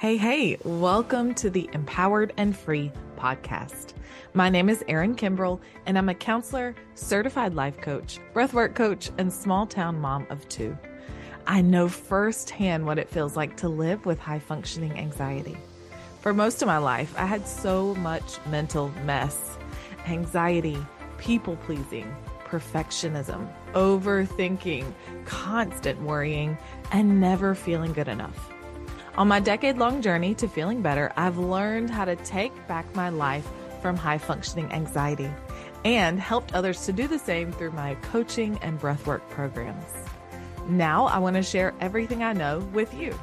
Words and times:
Hey, 0.00 0.16
hey, 0.16 0.56
welcome 0.62 1.34
to 1.34 1.50
the 1.50 1.68
Empowered 1.72 2.32
and 2.36 2.56
Free 2.56 2.92
podcast. 3.16 3.94
My 4.32 4.48
name 4.48 4.68
is 4.68 4.84
Erin 4.86 5.16
Kimbrell, 5.16 5.58
and 5.86 5.98
I'm 5.98 6.08
a 6.08 6.14
counselor, 6.14 6.76
certified 6.94 7.54
life 7.54 7.80
coach, 7.80 8.20
breathwork 8.32 8.76
coach, 8.76 9.10
and 9.18 9.32
small 9.32 9.66
town 9.66 10.00
mom 10.00 10.24
of 10.30 10.48
two. 10.48 10.78
I 11.48 11.62
know 11.62 11.88
firsthand 11.88 12.86
what 12.86 13.00
it 13.00 13.08
feels 13.08 13.34
like 13.34 13.56
to 13.56 13.68
live 13.68 14.06
with 14.06 14.20
high 14.20 14.38
functioning 14.38 14.96
anxiety. 14.96 15.56
For 16.20 16.32
most 16.32 16.62
of 16.62 16.68
my 16.68 16.78
life, 16.78 17.12
I 17.18 17.26
had 17.26 17.48
so 17.48 17.96
much 17.96 18.38
mental 18.46 18.92
mess, 19.04 19.58
anxiety, 20.06 20.78
people 21.16 21.56
pleasing, 21.56 22.14
perfectionism, 22.44 23.52
overthinking, 23.72 24.92
constant 25.24 26.00
worrying, 26.02 26.56
and 26.92 27.20
never 27.20 27.56
feeling 27.56 27.92
good 27.92 28.06
enough. 28.06 28.52
On 29.16 29.26
my 29.26 29.40
decade 29.40 29.78
long 29.78 30.00
journey 30.00 30.34
to 30.36 30.48
feeling 30.48 30.82
better, 30.82 31.12
I've 31.16 31.38
learned 31.38 31.90
how 31.90 32.04
to 32.04 32.16
take 32.16 32.52
back 32.68 32.94
my 32.94 33.08
life 33.08 33.48
from 33.82 33.96
high 33.96 34.18
functioning 34.18 34.70
anxiety 34.72 35.30
and 35.84 36.20
helped 36.20 36.54
others 36.54 36.84
to 36.86 36.92
do 36.92 37.08
the 37.08 37.18
same 37.18 37.52
through 37.52 37.72
my 37.72 37.94
coaching 37.96 38.58
and 38.62 38.80
breathwork 38.80 39.28
programs. 39.30 39.92
Now 40.68 41.06
I 41.06 41.18
want 41.18 41.36
to 41.36 41.42
share 41.42 41.74
everything 41.80 42.22
I 42.22 42.32
know 42.32 42.58
with 42.72 42.92
you. 42.94 43.18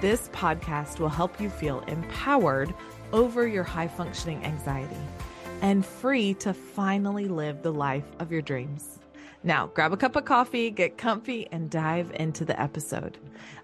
This 0.00 0.28
podcast 0.28 0.98
will 0.98 1.08
help 1.08 1.40
you 1.40 1.48
feel 1.48 1.80
empowered 1.80 2.74
over 3.12 3.46
your 3.46 3.64
high 3.64 3.88
functioning 3.88 4.44
anxiety 4.44 4.96
and 5.62 5.86
free 5.86 6.34
to 6.34 6.52
finally 6.52 7.28
live 7.28 7.62
the 7.62 7.72
life 7.72 8.04
of 8.18 8.30
your 8.30 8.42
dreams. 8.42 8.98
Now, 9.42 9.68
grab 9.68 9.92
a 9.92 9.96
cup 9.96 10.16
of 10.16 10.24
coffee, 10.24 10.70
get 10.70 10.98
comfy, 10.98 11.46
and 11.52 11.70
dive 11.70 12.10
into 12.14 12.44
the 12.44 12.60
episode. 12.60 13.16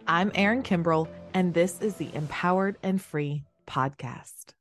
I'm 0.06 0.30
Erin 0.34 0.62
Kimbrell, 0.62 1.08
and 1.34 1.54
this 1.54 1.80
is 1.80 1.96
the 1.96 2.14
Empowered 2.14 2.76
and 2.82 3.00
Free 3.00 3.44
podcast. 3.66 4.52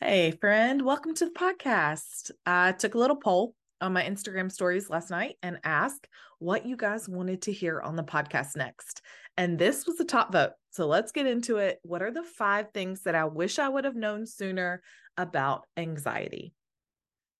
Hey, 0.00 0.32
friend, 0.32 0.82
welcome 0.82 1.14
to 1.14 1.26
the 1.26 1.30
podcast. 1.30 2.30
I 2.44 2.72
took 2.72 2.94
a 2.94 2.98
little 2.98 3.16
poll 3.16 3.54
on 3.80 3.92
my 3.92 4.02
Instagram 4.02 4.50
stories 4.50 4.90
last 4.90 5.10
night 5.10 5.36
and 5.42 5.58
asked 5.62 6.08
what 6.38 6.66
you 6.66 6.76
guys 6.76 7.08
wanted 7.08 7.42
to 7.42 7.52
hear 7.52 7.80
on 7.80 7.96
the 7.96 8.02
podcast 8.02 8.56
next. 8.56 9.02
And 9.36 9.58
this 9.58 9.86
was 9.86 9.96
the 9.96 10.04
top 10.04 10.32
vote. 10.32 10.52
So 10.70 10.86
let's 10.86 11.12
get 11.12 11.26
into 11.26 11.58
it. 11.58 11.78
What 11.82 12.02
are 12.02 12.10
the 12.10 12.24
five 12.24 12.68
things 12.72 13.02
that 13.02 13.14
I 13.14 13.24
wish 13.26 13.58
I 13.58 13.68
would 13.68 13.84
have 13.84 13.96
known 13.96 14.26
sooner 14.26 14.82
about 15.16 15.66
anxiety? 15.76 16.52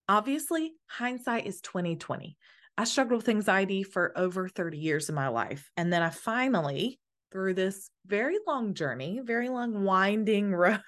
Obviously, 0.09 0.73
hindsight 0.87 1.47
is 1.47 1.61
2020. 1.61 2.37
I 2.79 2.85
struggled 2.85 3.23
with 3.23 3.29
anxiety 3.29 3.83
for 3.83 4.17
over 4.17 4.49
30 4.49 4.79
years 4.79 5.09
of 5.09 5.15
my 5.15 5.29
life. 5.29 5.71
And 5.77 5.93
then 5.93 6.03
I 6.03 6.11
finally, 6.11 6.99
through 7.31 7.55
this 7.55 7.91
very 8.07 8.37
long 8.47 8.75
journey, 8.75 9.21
very 9.23 9.49
long, 9.49 9.85
winding 9.85 10.55
road 10.55 10.81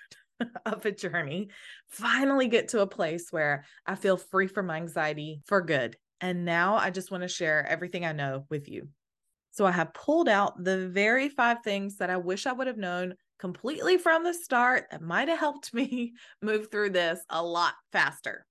of 0.67 0.85
a 0.85 0.93
journey, 0.93 1.49
finally 1.89 2.49
get 2.49 2.69
to 2.69 2.81
a 2.81 2.87
place 2.87 3.29
where 3.31 3.65
I 3.87 3.95
feel 3.95 4.17
free 4.17 4.47
from 4.47 4.67
my 4.67 4.77
anxiety 4.77 5.43
for 5.47 5.63
good. 5.63 5.97
And 6.21 6.45
now 6.45 6.77
I 6.77 6.91
just 6.91 7.11
want 7.11 7.23
to 7.23 7.29
share 7.29 7.67
everything 7.67 8.05
I 8.05 8.13
know 8.13 8.47
with 8.49 8.69
you. 8.69 8.89
So 9.51 9.67
I 9.67 9.73
have 9.73 9.93
pulled 9.93 10.29
out 10.29 10.63
the 10.63 10.89
very 10.89 11.29
five 11.29 11.59
things 11.63 11.99
that 11.99 12.11
I 12.11 12.17
wish 12.17 12.47
I 12.47 12.53
would 12.53 12.67
have 12.67 12.79
known 12.79 13.15
completely 13.39 13.99
from 13.99 14.25
the 14.25 14.33
start 14.33 14.87
that 14.91 15.03
might 15.03 15.29
have 15.29 15.39
helped 15.39 15.75
me 15.75 16.15
move 16.43 16.71
through 16.71 16.91
this 16.91 17.21
a 17.29 17.43
lot 17.43 17.75
faster. 17.93 18.47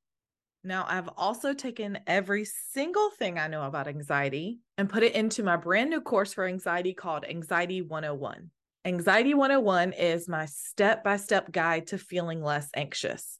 Now, 0.63 0.85
I've 0.87 1.09
also 1.17 1.53
taken 1.53 1.99
every 2.05 2.45
single 2.45 3.09
thing 3.09 3.39
I 3.39 3.47
know 3.47 3.63
about 3.63 3.87
anxiety 3.87 4.59
and 4.77 4.89
put 4.89 5.01
it 5.01 5.15
into 5.15 5.41
my 5.41 5.57
brand 5.57 5.89
new 5.89 6.01
course 6.01 6.33
for 6.33 6.45
anxiety 6.45 6.93
called 6.93 7.25
Anxiety 7.25 7.81
101. 7.81 8.51
Anxiety 8.85 9.33
101 9.33 9.93
is 9.93 10.27
my 10.27 10.45
step 10.45 11.03
by 11.03 11.17
step 11.17 11.51
guide 11.51 11.87
to 11.87 11.97
feeling 11.97 12.43
less 12.43 12.69
anxious. 12.75 13.39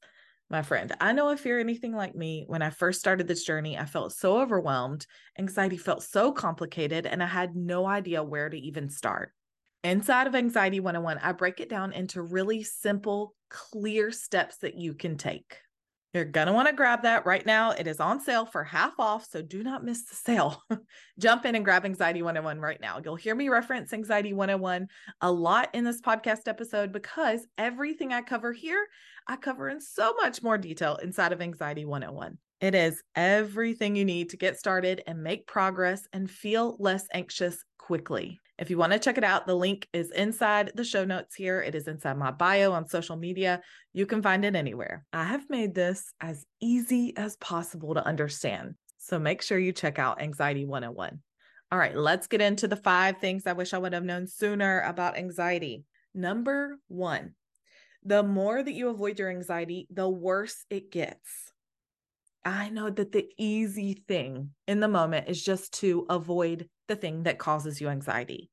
My 0.50 0.64
friend, 0.64 0.92
I 1.00 1.14
know 1.14 1.30
if 1.30 1.46
you're 1.46 1.60
anything 1.60 1.96
like 1.96 2.16
me, 2.16 2.44
when 2.48 2.64
I 2.64 2.72
first 2.72 3.00
started 3.00 3.28
this 3.28 3.44
journey, 3.44 3.78
I 3.78 3.86
felt 3.86 4.14
so 4.14 4.42
overwhelmed. 4.42 5.06
Anxiety 5.38 5.78
felt 5.78 6.04
so 6.04 6.32
complicated, 6.32 7.06
and 7.06 7.22
I 7.24 7.28
had 7.28 7.56
no 7.56 7.86
idea 7.86 8.24
where 8.24 8.50
to 8.50 8.58
even 8.58 8.90
start. 8.90 9.32
Inside 9.84 10.28
of 10.28 10.36
Anxiety 10.36 10.80
101, 10.80 11.20
I 11.20 11.32
break 11.34 11.60
it 11.60 11.70
down 11.70 11.94
into 11.94 12.22
really 12.22 12.64
simple, 12.64 13.36
clear 13.50 14.12
steps 14.12 14.58
that 14.58 14.76
you 14.76 14.94
can 14.94 15.18
take. 15.18 15.60
You're 16.14 16.26
going 16.26 16.48
to 16.48 16.54
want 16.54 16.68
to 16.68 16.74
grab 16.74 17.04
that 17.04 17.26
right 17.26 17.46
now. 17.46 17.72
It 17.72 17.88
is 17.88 18.02
on 18.02 18.20
sale 18.20 18.46
for 18.46 18.66
half 18.66 19.00
off, 19.00 19.26
so 19.30 19.42
do 19.42 19.64
not 19.64 19.86
miss 19.86 20.04
the 20.04 20.16
sale. 20.16 20.62
Jump 21.20 21.46
in 21.46 21.56
and 21.56 21.64
grab 21.64 21.86
Anxiety 21.86 22.22
101 22.22 22.60
right 22.60 22.82
now. 22.82 23.00
You'll 23.04 23.16
hear 23.16 23.34
me 23.34 23.48
reference 23.48 23.94
Anxiety 23.94 24.34
101 24.34 24.90
a 25.22 25.32
lot 25.32 25.70
in 25.74 25.86
this 25.86 26.02
podcast 26.02 26.48
episode 26.48 26.92
because 26.92 27.48
everything 27.58 28.12
I 28.12 28.24
cover 28.24 28.52
here, 28.52 28.86
I 29.26 29.38
cover 29.38 29.70
in 29.70 29.80
so 29.80 30.14
much 30.22 30.44
more 30.44 30.58
detail 30.58 30.98
inside 30.98 31.32
of 31.32 31.42
Anxiety 31.42 31.86
101. 31.86 32.38
It 32.60 32.76
is 32.76 33.02
everything 33.16 33.96
you 33.96 34.04
need 34.04 34.32
to 34.32 34.38
get 34.38 34.60
started 34.60 35.02
and 35.08 35.24
make 35.24 35.48
progress 35.48 36.08
and 36.12 36.30
feel 36.30 36.76
less 36.78 37.08
anxious 37.14 37.64
quickly. 37.78 38.41
If 38.62 38.70
you 38.70 38.78
want 38.78 38.94
to 38.94 39.00
check 39.00 39.18
it 39.18 39.24
out, 39.24 39.48
the 39.48 39.56
link 39.56 39.88
is 39.92 40.12
inside 40.12 40.74
the 40.76 40.84
show 40.84 41.04
notes 41.04 41.34
here. 41.34 41.64
It 41.64 41.74
is 41.74 41.88
inside 41.88 42.16
my 42.16 42.30
bio 42.30 42.74
on 42.74 42.88
social 42.88 43.16
media. 43.16 43.60
You 43.92 44.06
can 44.06 44.22
find 44.22 44.46
it 44.46 44.56
anywhere. 44.56 45.04
I 45.12 45.24
have 45.24 45.50
made 45.50 45.74
this 45.74 46.14
as 46.22 46.46
easy 46.62 47.18
as 47.18 47.38
possible 47.38 47.96
to 47.96 48.06
understand. 48.06 48.76
So 49.00 49.18
make 49.18 49.42
sure 49.42 49.58
you 49.58 49.72
check 49.72 49.98
out 49.98 50.22
Anxiety 50.22 50.64
101. 50.64 51.20
All 51.72 51.80
right, 51.80 51.98
let's 51.98 52.28
get 52.28 52.40
into 52.40 52.68
the 52.68 52.76
five 52.76 53.18
things 53.18 53.48
I 53.48 53.54
wish 53.54 53.74
I 53.74 53.80
would 53.80 53.94
have 53.94 54.04
known 54.04 54.28
sooner 54.28 54.82
about 54.82 55.18
anxiety. 55.18 55.84
Number 56.14 56.78
one, 56.88 57.34
the 58.04 58.22
more 58.22 58.62
that 58.62 58.74
you 58.74 58.90
avoid 58.90 59.18
your 59.18 59.32
anxiety, 59.32 59.88
the 59.90 60.08
worse 60.08 60.66
it 60.70 60.92
gets. 60.92 61.52
I 62.46 62.70
know 62.70 62.92
that 62.92 63.12
the 63.12 63.28
easy 63.40 64.04
thing 64.08 64.52
in 64.68 64.82
the 64.82 64.88
moment 64.88 65.30
is 65.30 65.44
just 65.44 65.74
to 65.80 66.06
avoid 66.12 66.70
the 66.92 66.96
thing 66.98 67.24
that 67.24 67.40
causes 67.40 67.80
you 67.80 67.88
anxiety. 67.88 68.50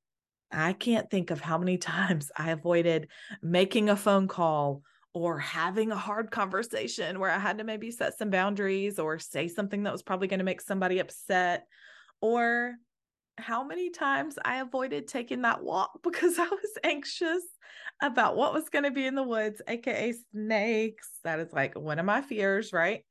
I 0.52 0.72
can't 0.72 1.10
think 1.10 1.30
of 1.30 1.40
how 1.40 1.58
many 1.58 1.76
times 1.78 2.30
I 2.36 2.50
avoided 2.50 3.08
making 3.42 3.88
a 3.88 3.96
phone 3.96 4.28
call 4.28 4.82
or 5.12 5.38
having 5.38 5.90
a 5.90 5.96
hard 5.96 6.30
conversation 6.30 7.18
where 7.18 7.30
I 7.30 7.38
had 7.38 7.58
to 7.58 7.64
maybe 7.64 7.90
set 7.90 8.16
some 8.16 8.30
boundaries 8.30 8.98
or 8.98 9.18
say 9.18 9.48
something 9.48 9.82
that 9.82 9.92
was 9.92 10.02
probably 10.02 10.28
going 10.28 10.38
to 10.38 10.44
make 10.44 10.60
somebody 10.60 11.00
upset 11.00 11.66
or 12.20 12.74
how 13.36 13.64
many 13.64 13.90
times 13.90 14.38
I 14.44 14.60
avoided 14.60 15.08
taking 15.08 15.42
that 15.42 15.62
walk 15.62 15.90
because 16.02 16.38
I 16.38 16.44
was 16.44 16.78
anxious 16.84 17.42
about 18.00 18.36
what 18.36 18.52
was 18.52 18.68
going 18.68 18.84
to 18.84 18.90
be 18.90 19.06
in 19.06 19.14
the 19.16 19.22
woods, 19.22 19.60
aka 19.66 20.14
snakes. 20.30 21.10
That 21.24 21.40
is 21.40 21.52
like 21.52 21.76
one 21.76 21.98
of 21.98 22.06
my 22.06 22.20
fears, 22.20 22.72
right? 22.72 23.04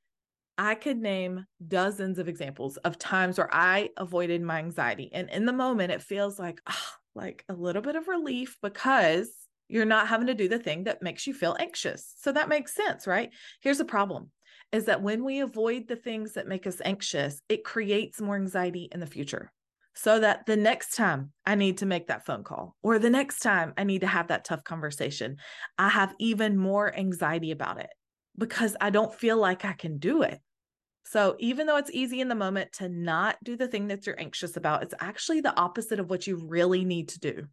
I 0.57 0.75
could 0.75 0.97
name 0.97 1.45
dozens 1.65 2.17
of 2.19 2.27
examples 2.27 2.77
of 2.77 2.97
times 2.97 3.37
where 3.37 3.53
I 3.53 3.89
avoided 3.97 4.41
my 4.41 4.57
anxiety. 4.57 5.09
And 5.13 5.29
in 5.29 5.45
the 5.45 5.53
moment, 5.53 5.91
it 5.91 6.01
feels 6.01 6.39
like, 6.39 6.61
oh, 6.67 6.91
like 7.15 7.43
a 7.49 7.53
little 7.53 7.81
bit 7.81 7.95
of 7.95 8.07
relief 8.07 8.57
because 8.61 9.29
you're 9.67 9.85
not 9.85 10.07
having 10.07 10.27
to 10.27 10.33
do 10.33 10.47
the 10.47 10.59
thing 10.59 10.85
that 10.85 11.01
makes 11.01 11.27
you 11.27 11.33
feel 11.33 11.55
anxious. 11.59 12.13
So 12.17 12.31
that 12.31 12.49
makes 12.49 12.73
sense, 12.73 13.05
right? 13.05 13.31
Here's 13.61 13.77
the 13.77 13.85
problem 13.85 14.31
is 14.71 14.85
that 14.85 15.01
when 15.01 15.23
we 15.23 15.39
avoid 15.39 15.87
the 15.87 15.95
things 15.95 16.33
that 16.33 16.47
make 16.47 16.67
us 16.67 16.81
anxious, 16.83 17.39
it 17.47 17.63
creates 17.63 18.19
more 18.19 18.35
anxiety 18.35 18.89
in 18.91 18.99
the 18.99 19.05
future. 19.05 19.51
So 19.95 20.19
that 20.19 20.45
the 20.45 20.57
next 20.57 20.95
time 20.95 21.31
I 21.45 21.55
need 21.55 21.79
to 21.79 21.85
make 21.85 22.07
that 22.07 22.25
phone 22.25 22.43
call 22.43 22.75
or 22.83 22.99
the 22.99 23.09
next 23.09 23.39
time 23.39 23.73
I 23.77 23.83
need 23.83 24.01
to 24.01 24.07
have 24.07 24.27
that 24.27 24.45
tough 24.45 24.63
conversation, 24.63 25.37
I 25.77 25.89
have 25.89 26.13
even 26.19 26.57
more 26.57 26.95
anxiety 26.95 27.51
about 27.51 27.79
it 27.79 27.89
because 28.37 28.75
I 28.79 28.91
don't 28.91 29.13
feel 29.13 29.37
like 29.37 29.65
I 29.65 29.73
can 29.73 29.97
do 29.97 30.21
it. 30.21 30.39
So, 31.09 31.37
even 31.39 31.67
though 31.67 31.77
it's 31.77 31.91
easy 31.93 32.19
in 32.19 32.27
the 32.27 32.35
moment 32.35 32.73
to 32.73 32.89
not 32.89 33.37
do 33.41 33.55
the 33.55 33.69
thing 33.69 33.87
that 33.87 34.05
you're 34.05 34.19
anxious 34.19 34.57
about, 34.57 34.83
it's 34.83 34.93
actually 34.99 35.39
the 35.39 35.57
opposite 35.57 36.01
of 36.01 36.09
what 36.09 36.27
you 36.27 36.35
really 36.35 36.83
need 36.83 37.09
to 37.09 37.19
do. 37.19 37.47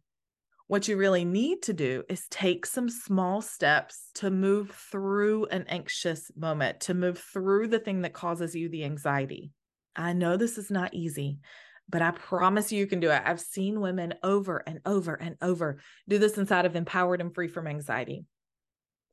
What 0.67 0.89
you 0.89 0.97
really 0.97 1.23
need 1.23 1.61
to 1.63 1.73
do 1.73 2.03
is 2.09 2.27
take 2.29 2.65
some 2.65 2.89
small 2.89 3.41
steps 3.41 4.09
to 4.15 4.29
move 4.29 4.71
through 4.91 5.45
an 5.45 5.65
anxious 5.69 6.31
moment, 6.35 6.81
to 6.81 6.93
move 6.93 7.17
through 7.17 7.69
the 7.69 7.79
thing 7.79 8.01
that 8.01 8.13
causes 8.13 8.55
you 8.55 8.67
the 8.67 8.83
anxiety. 8.83 9.51
I 9.95 10.11
know 10.11 10.35
this 10.35 10.57
is 10.57 10.69
not 10.69 10.93
easy, 10.93 11.39
but 11.87 12.01
I 12.01 12.11
promise 12.11 12.73
you, 12.73 12.79
you 12.79 12.87
can 12.87 12.99
do 12.99 13.11
it. 13.11 13.21
I've 13.23 13.39
seen 13.39 13.79
women 13.79 14.15
over 14.21 14.63
and 14.67 14.81
over 14.85 15.13
and 15.13 15.37
over 15.41 15.77
do 16.09 16.17
this 16.17 16.37
inside 16.37 16.65
of 16.65 16.75
Empowered 16.75 17.21
and 17.21 17.33
Free 17.33 17.47
from 17.47 17.67
Anxiety. 17.67 18.25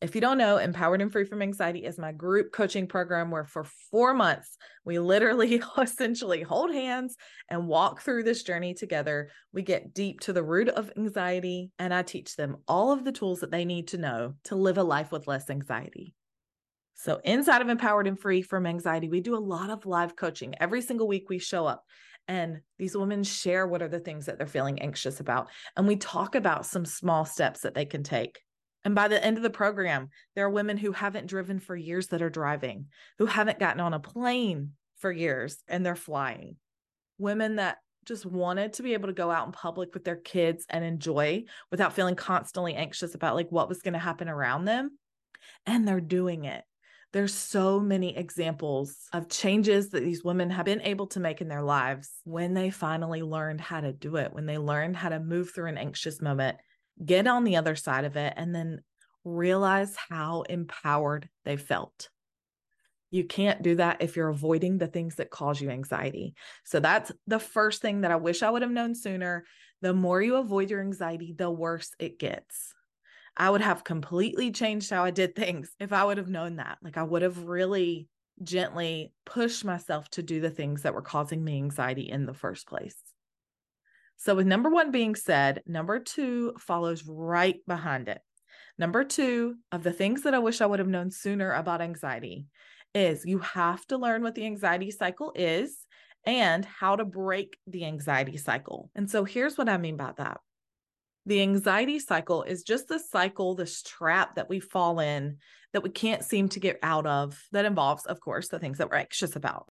If 0.03 0.17
you 0.17 0.21
don't 0.21 0.37
know, 0.37 0.57
Empowered 0.57 1.01
and 1.01 1.13
Free 1.13 1.25
from 1.25 1.43
Anxiety 1.43 1.85
is 1.85 1.97
my 1.97 2.11
group 2.11 2.51
coaching 2.51 2.89
program 2.89 3.31
where 3.31 3.45
for 3.45 3.63
four 3.63 4.13
months, 4.15 4.57
we 4.85 4.99
literally 4.99 5.63
essentially 5.79 6.43
hold 6.43 6.75
hands 6.75 7.15
and 7.49 7.69
walk 7.69 8.03
through 8.03 8.25
this 8.25 8.43
journey 8.43 8.75
together. 8.75 9.31
We 9.53 9.63
get 9.63 9.95
deep 9.95 10.19
to 10.23 10.33
the 10.33 10.43
root 10.43 10.69
of 10.69 10.91
anxiety, 10.97 11.71
and 11.79 11.95
I 11.95 12.03
teach 12.03 12.35
them 12.35 12.57
all 12.67 12.91
of 12.91 13.05
the 13.05 13.13
tools 13.13 13.41
that 13.41 13.53
they 13.53 13.65
need 13.65 13.89
to 13.89 13.99
know 13.99 14.35
to 14.45 14.57
live 14.57 14.77
a 14.77 14.83
life 14.83 15.13
with 15.13 15.29
less 15.29 15.49
anxiety. 15.49 16.15
So, 16.95 17.21
inside 17.23 17.63
of 17.63 17.69
Empowered 17.69 18.09
and 18.09 18.19
Free 18.19 18.43
from 18.43 18.67
Anxiety, 18.67 19.09
we 19.09 19.21
do 19.21 19.37
a 19.37 19.39
lot 19.39 19.71
of 19.71 19.87
live 19.87 20.17
coaching. 20.17 20.57
Every 20.59 20.83
single 20.83 21.07
week, 21.07 21.29
we 21.29 21.39
show 21.39 21.65
up 21.65 21.85
And 22.27 22.61
these 22.77 22.97
women 22.97 23.23
share 23.23 23.69
what 23.69 23.83
are 23.83 23.89
the 23.89 24.01
things 24.01 24.27
that 24.27 24.37
they're 24.37 24.49
feeling 24.49 24.83
anxious 24.83 25.21
about. 25.21 25.49
And 25.77 25.87
we 25.87 25.95
talk 25.95 26.35
about 26.35 26.67
some 26.67 26.85
small 26.85 27.25
steps 27.25 27.61
that 27.61 27.75
they 27.75 27.85
can 27.85 28.03
take. 28.03 28.41
And 28.85 28.95
by 28.95 29.09
the 29.09 29.23
end 29.25 29.37
of 29.37 29.43
the 29.43 29.51
program, 29.51 30.09
there 30.35 30.45
are 30.47 30.51
women 30.51 30.77
who 30.77 30.93
haven't 30.93 31.29
driven 31.29 31.61
for 31.61 31.77
years 31.77 32.09
that 32.09 32.23
are 32.23 32.31
driving, 32.31 32.87
who 33.19 33.27
haven't 33.27 33.61
gotten 33.61 33.81
on 33.81 33.95
a 33.95 34.01
plane 34.01 34.73
for 34.99 35.13
years 35.13 35.63
and 35.69 35.85
they're 35.85 35.95
flying. 35.97 36.57
Women 37.19 37.57
that 37.57 37.79
just 38.05 38.27
wanted 38.27 38.73
to 38.75 38.83
be 38.83 38.95
able 38.95 39.09
to 39.09 39.15
go 39.15 39.31
out 39.31 39.47
in 39.47 39.53
public 39.53 39.95
with 39.95 40.05
their 40.05 40.17
kids 40.17 40.67
and 40.69 40.85
enjoy 40.85 41.45
without 41.71 41.93
feeling 41.93 42.17
constantly 42.17 42.75
anxious 42.75 43.15
about 43.15 43.37
like 43.37 43.51
what 43.51 43.69
was 43.69 43.83
going 43.83 43.93
to 43.93 43.99
happen 43.99 44.29
around 44.29 44.65
them. 44.65 44.99
And 45.67 45.87
they're 45.87 46.01
doing 46.01 46.45
it. 46.45 46.65
There's 47.13 47.35
so 47.35 47.79
many 47.79 48.17
examples 48.17 48.97
of 49.13 49.29
changes 49.29 49.91
that 49.91 50.03
these 50.03 50.25
women 50.25 50.49
have 50.51 50.65
been 50.65 50.81
able 50.81 51.07
to 51.09 51.21
make 51.21 51.43
in 51.43 51.49
their 51.49 51.63
lives 51.63 52.09
when 52.25 52.55
they 52.55 52.71
finally 52.71 53.23
learned 53.23 53.61
how 53.61 53.83
to 53.83 53.93
do 53.93 54.17
it, 54.17 54.33
when 54.33 54.47
they 54.47 54.57
learned 54.57 54.97
how 54.97 55.11
to 55.11 55.21
move 55.21 55.53
through 55.53 55.69
an 55.69 55.77
anxious 55.77 56.23
moment, 56.23 56.57
get 57.05 57.27
on 57.27 57.45
the 57.45 57.57
other 57.57 57.77
side 57.77 58.05
of 58.05 58.17
it, 58.17 58.35
and 58.37 58.55
then 58.55 58.83
realize 59.25 59.97
how 59.97 60.43
empowered 60.43 61.29
they 61.45 61.57
felt. 61.57 62.09
You 63.11 63.25
can't 63.25 63.63
do 63.63 63.77
that 63.77 64.01
if 64.01 64.17
you're 64.17 64.31
avoiding 64.31 64.79
the 64.79 64.87
things 64.87 65.17
that 65.17 65.31
cause 65.31 65.61
you 65.61 65.69
anxiety. 65.69 66.35
So 66.65 66.81
that's 66.81 67.13
the 67.27 67.39
first 67.39 67.83
thing 67.83 68.01
that 68.01 68.11
I 68.11 68.17
wish 68.17 68.43
I 68.43 68.51
would 68.51 68.63
have 68.63 68.71
known 68.71 68.95
sooner. 68.95 69.45
The 69.83 69.93
more 69.93 70.23
you 70.23 70.37
avoid 70.37 70.71
your 70.71 70.81
anxiety, 70.81 71.35
the 71.37 71.51
worse 71.51 71.91
it 71.99 72.19
gets. 72.19 72.73
I 73.37 73.51
would 73.51 73.61
have 73.61 73.85
completely 73.85 74.51
changed 74.51 74.91
how 74.91 75.05
I 75.05 75.11
did 75.11 75.35
things 75.35 75.75
if 75.79 75.93
I 75.93 76.05
would 76.05 76.19
have 76.19 76.29
known 76.29 76.57
that. 76.57 76.79
Like 76.83 76.97
I 76.97 77.03
would 77.03 77.23
have 77.23 77.45
really 77.45 78.09
gently 78.43 79.13
pushed 79.27 79.65
myself 79.65 80.09
to 80.11 80.23
do 80.23 80.41
the 80.41 80.51
things 80.51 80.83
that 80.83 80.95
were 80.95 81.03
causing 81.03 81.45
me 81.45 81.57
anxiety 81.57 82.09
in 82.09 82.25
the 82.25 82.35
first 82.35 82.67
place. 82.67 82.97
So, 84.23 84.37
with 84.37 84.47
number 84.47 84.71
one 84.71 84.93
being 84.93 85.17
said, 85.17 85.65
number 85.67 85.99
two 85.99 86.55
follows 86.61 87.03
right 87.05 87.57
behind 87.67 88.09
it. 88.09 88.21
Number 88.79 89.03
two 89.03 89.57
of 89.73 89.83
the 89.83 89.93
things 89.93 90.23
that 90.23 90.33
I 90.33 90.39
wish 90.39 90.61
I 90.61 90.67
would 90.67 90.79
have 90.79 90.87
known 90.87 91.11
sooner 91.11 91.53
about 91.53 91.81
anxiety 91.81 92.47
is 92.95 93.25
you 93.27 93.41
have 93.41 93.85
to 93.89 93.99
learn 93.99 94.23
what 94.23 94.37
the 94.37 94.47
anxiety 94.47 94.93
cycle 94.93 95.33
is 95.35 95.77
and 96.25 96.65
how 96.65 96.95
to 96.95 97.05
break 97.05 97.57
the 97.67 97.85
anxiety 97.85 98.37
cycle. 98.37 98.93
And 98.95 99.11
so 99.11 99.25
here's 99.25 99.59
what 99.59 99.69
I 99.69 99.77
mean 99.77 99.97
by 99.97 100.13
that. 100.17 100.39
The 101.27 101.43
anxiety 101.43 101.99
cycle 101.99 102.45
is 102.45 102.63
just 102.63 102.87
the 102.87 103.01
cycle, 103.01 103.57
this 103.57 103.83
trap 103.83 104.37
that 104.37 104.49
we 104.49 104.61
fall 104.61 105.01
in 105.01 105.39
that 105.73 105.83
we 105.83 105.91
can't 105.91 106.23
seem 106.23 106.49
to 106.51 106.61
get 106.61 106.79
out 106.85 107.09
of, 107.09 107.37
that 107.51 107.65
involves, 107.65 108.07
of 108.07 108.21
course, 108.21 108.47
the 108.47 108.61
things 108.61 108.79
that 108.79 108.89
we're 108.89 108.99
anxious 108.99 109.35
about. 109.35 109.67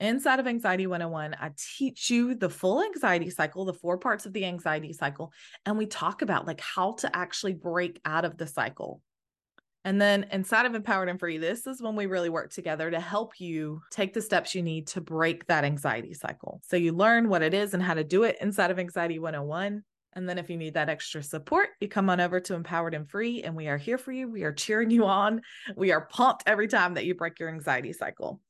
Inside 0.00 0.40
of 0.40 0.46
Anxiety 0.46 0.86
101, 0.86 1.36
I 1.38 1.50
teach 1.58 2.08
you 2.08 2.34
the 2.34 2.48
full 2.48 2.82
anxiety 2.82 3.28
cycle, 3.28 3.66
the 3.66 3.74
four 3.74 3.98
parts 3.98 4.24
of 4.24 4.32
the 4.32 4.46
anxiety 4.46 4.94
cycle, 4.94 5.30
and 5.66 5.76
we 5.76 5.84
talk 5.84 6.22
about 6.22 6.46
like 6.46 6.60
how 6.60 6.92
to 6.92 7.14
actually 7.14 7.52
break 7.52 8.00
out 8.06 8.24
of 8.24 8.38
the 8.38 8.46
cycle. 8.46 9.02
And 9.84 10.00
then 10.00 10.26
inside 10.32 10.64
of 10.64 10.74
Empowered 10.74 11.10
and 11.10 11.20
Free, 11.20 11.36
this 11.36 11.66
is 11.66 11.82
when 11.82 11.96
we 11.96 12.06
really 12.06 12.30
work 12.30 12.50
together 12.50 12.90
to 12.90 12.98
help 12.98 13.40
you 13.40 13.82
take 13.90 14.14
the 14.14 14.22
steps 14.22 14.54
you 14.54 14.62
need 14.62 14.86
to 14.88 15.02
break 15.02 15.46
that 15.48 15.64
anxiety 15.64 16.14
cycle. 16.14 16.62
So 16.64 16.76
you 16.76 16.92
learn 16.92 17.28
what 17.28 17.42
it 17.42 17.52
is 17.52 17.74
and 17.74 17.82
how 17.82 17.94
to 17.94 18.04
do 18.04 18.22
it 18.24 18.38
inside 18.40 18.70
of 18.70 18.78
Anxiety 18.78 19.18
101. 19.18 19.82
And 20.14 20.28
then 20.28 20.38
if 20.38 20.48
you 20.48 20.56
need 20.56 20.74
that 20.74 20.88
extra 20.88 21.22
support, 21.22 21.68
you 21.78 21.88
come 21.88 22.08
on 22.08 22.20
over 22.20 22.40
to 22.40 22.54
Empowered 22.54 22.94
and 22.94 23.08
Free, 23.08 23.42
and 23.42 23.54
we 23.54 23.68
are 23.68 23.78
here 23.78 23.98
for 23.98 24.12
you. 24.12 24.28
We 24.28 24.44
are 24.44 24.52
cheering 24.52 24.90
you 24.90 25.04
on. 25.04 25.42
We 25.76 25.92
are 25.92 26.06
pumped 26.06 26.44
every 26.46 26.68
time 26.68 26.94
that 26.94 27.04
you 27.04 27.14
break 27.14 27.38
your 27.38 27.50
anxiety 27.50 27.92
cycle. 27.92 28.40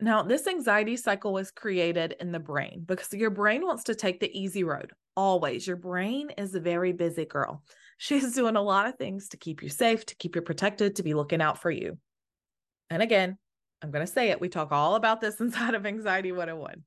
Now, 0.00 0.22
this 0.22 0.46
anxiety 0.46 0.96
cycle 0.96 1.32
was 1.32 1.50
created 1.50 2.16
in 2.20 2.32
the 2.32 2.40
brain 2.40 2.82
because 2.84 3.12
your 3.12 3.30
brain 3.30 3.64
wants 3.64 3.84
to 3.84 3.94
take 3.94 4.20
the 4.20 4.38
easy 4.38 4.64
road. 4.64 4.92
Always. 5.16 5.66
Your 5.66 5.76
brain 5.76 6.30
is 6.36 6.54
a 6.54 6.60
very 6.60 6.92
busy 6.92 7.24
girl. 7.24 7.62
She's 7.98 8.34
doing 8.34 8.56
a 8.56 8.62
lot 8.62 8.86
of 8.86 8.96
things 8.96 9.28
to 9.28 9.36
keep 9.36 9.62
you 9.62 9.68
safe, 9.68 10.04
to 10.06 10.16
keep 10.16 10.34
you 10.34 10.42
protected, 10.42 10.96
to 10.96 11.04
be 11.04 11.14
looking 11.14 11.40
out 11.40 11.62
for 11.62 11.70
you. 11.70 11.96
And 12.90 13.02
again, 13.02 13.38
I'm 13.82 13.92
going 13.92 14.04
to 14.04 14.12
say 14.12 14.30
it. 14.30 14.40
We 14.40 14.48
talk 14.48 14.72
all 14.72 14.96
about 14.96 15.20
this 15.20 15.40
inside 15.40 15.74
of 15.74 15.86
Anxiety 15.86 16.32
101. 16.32 16.82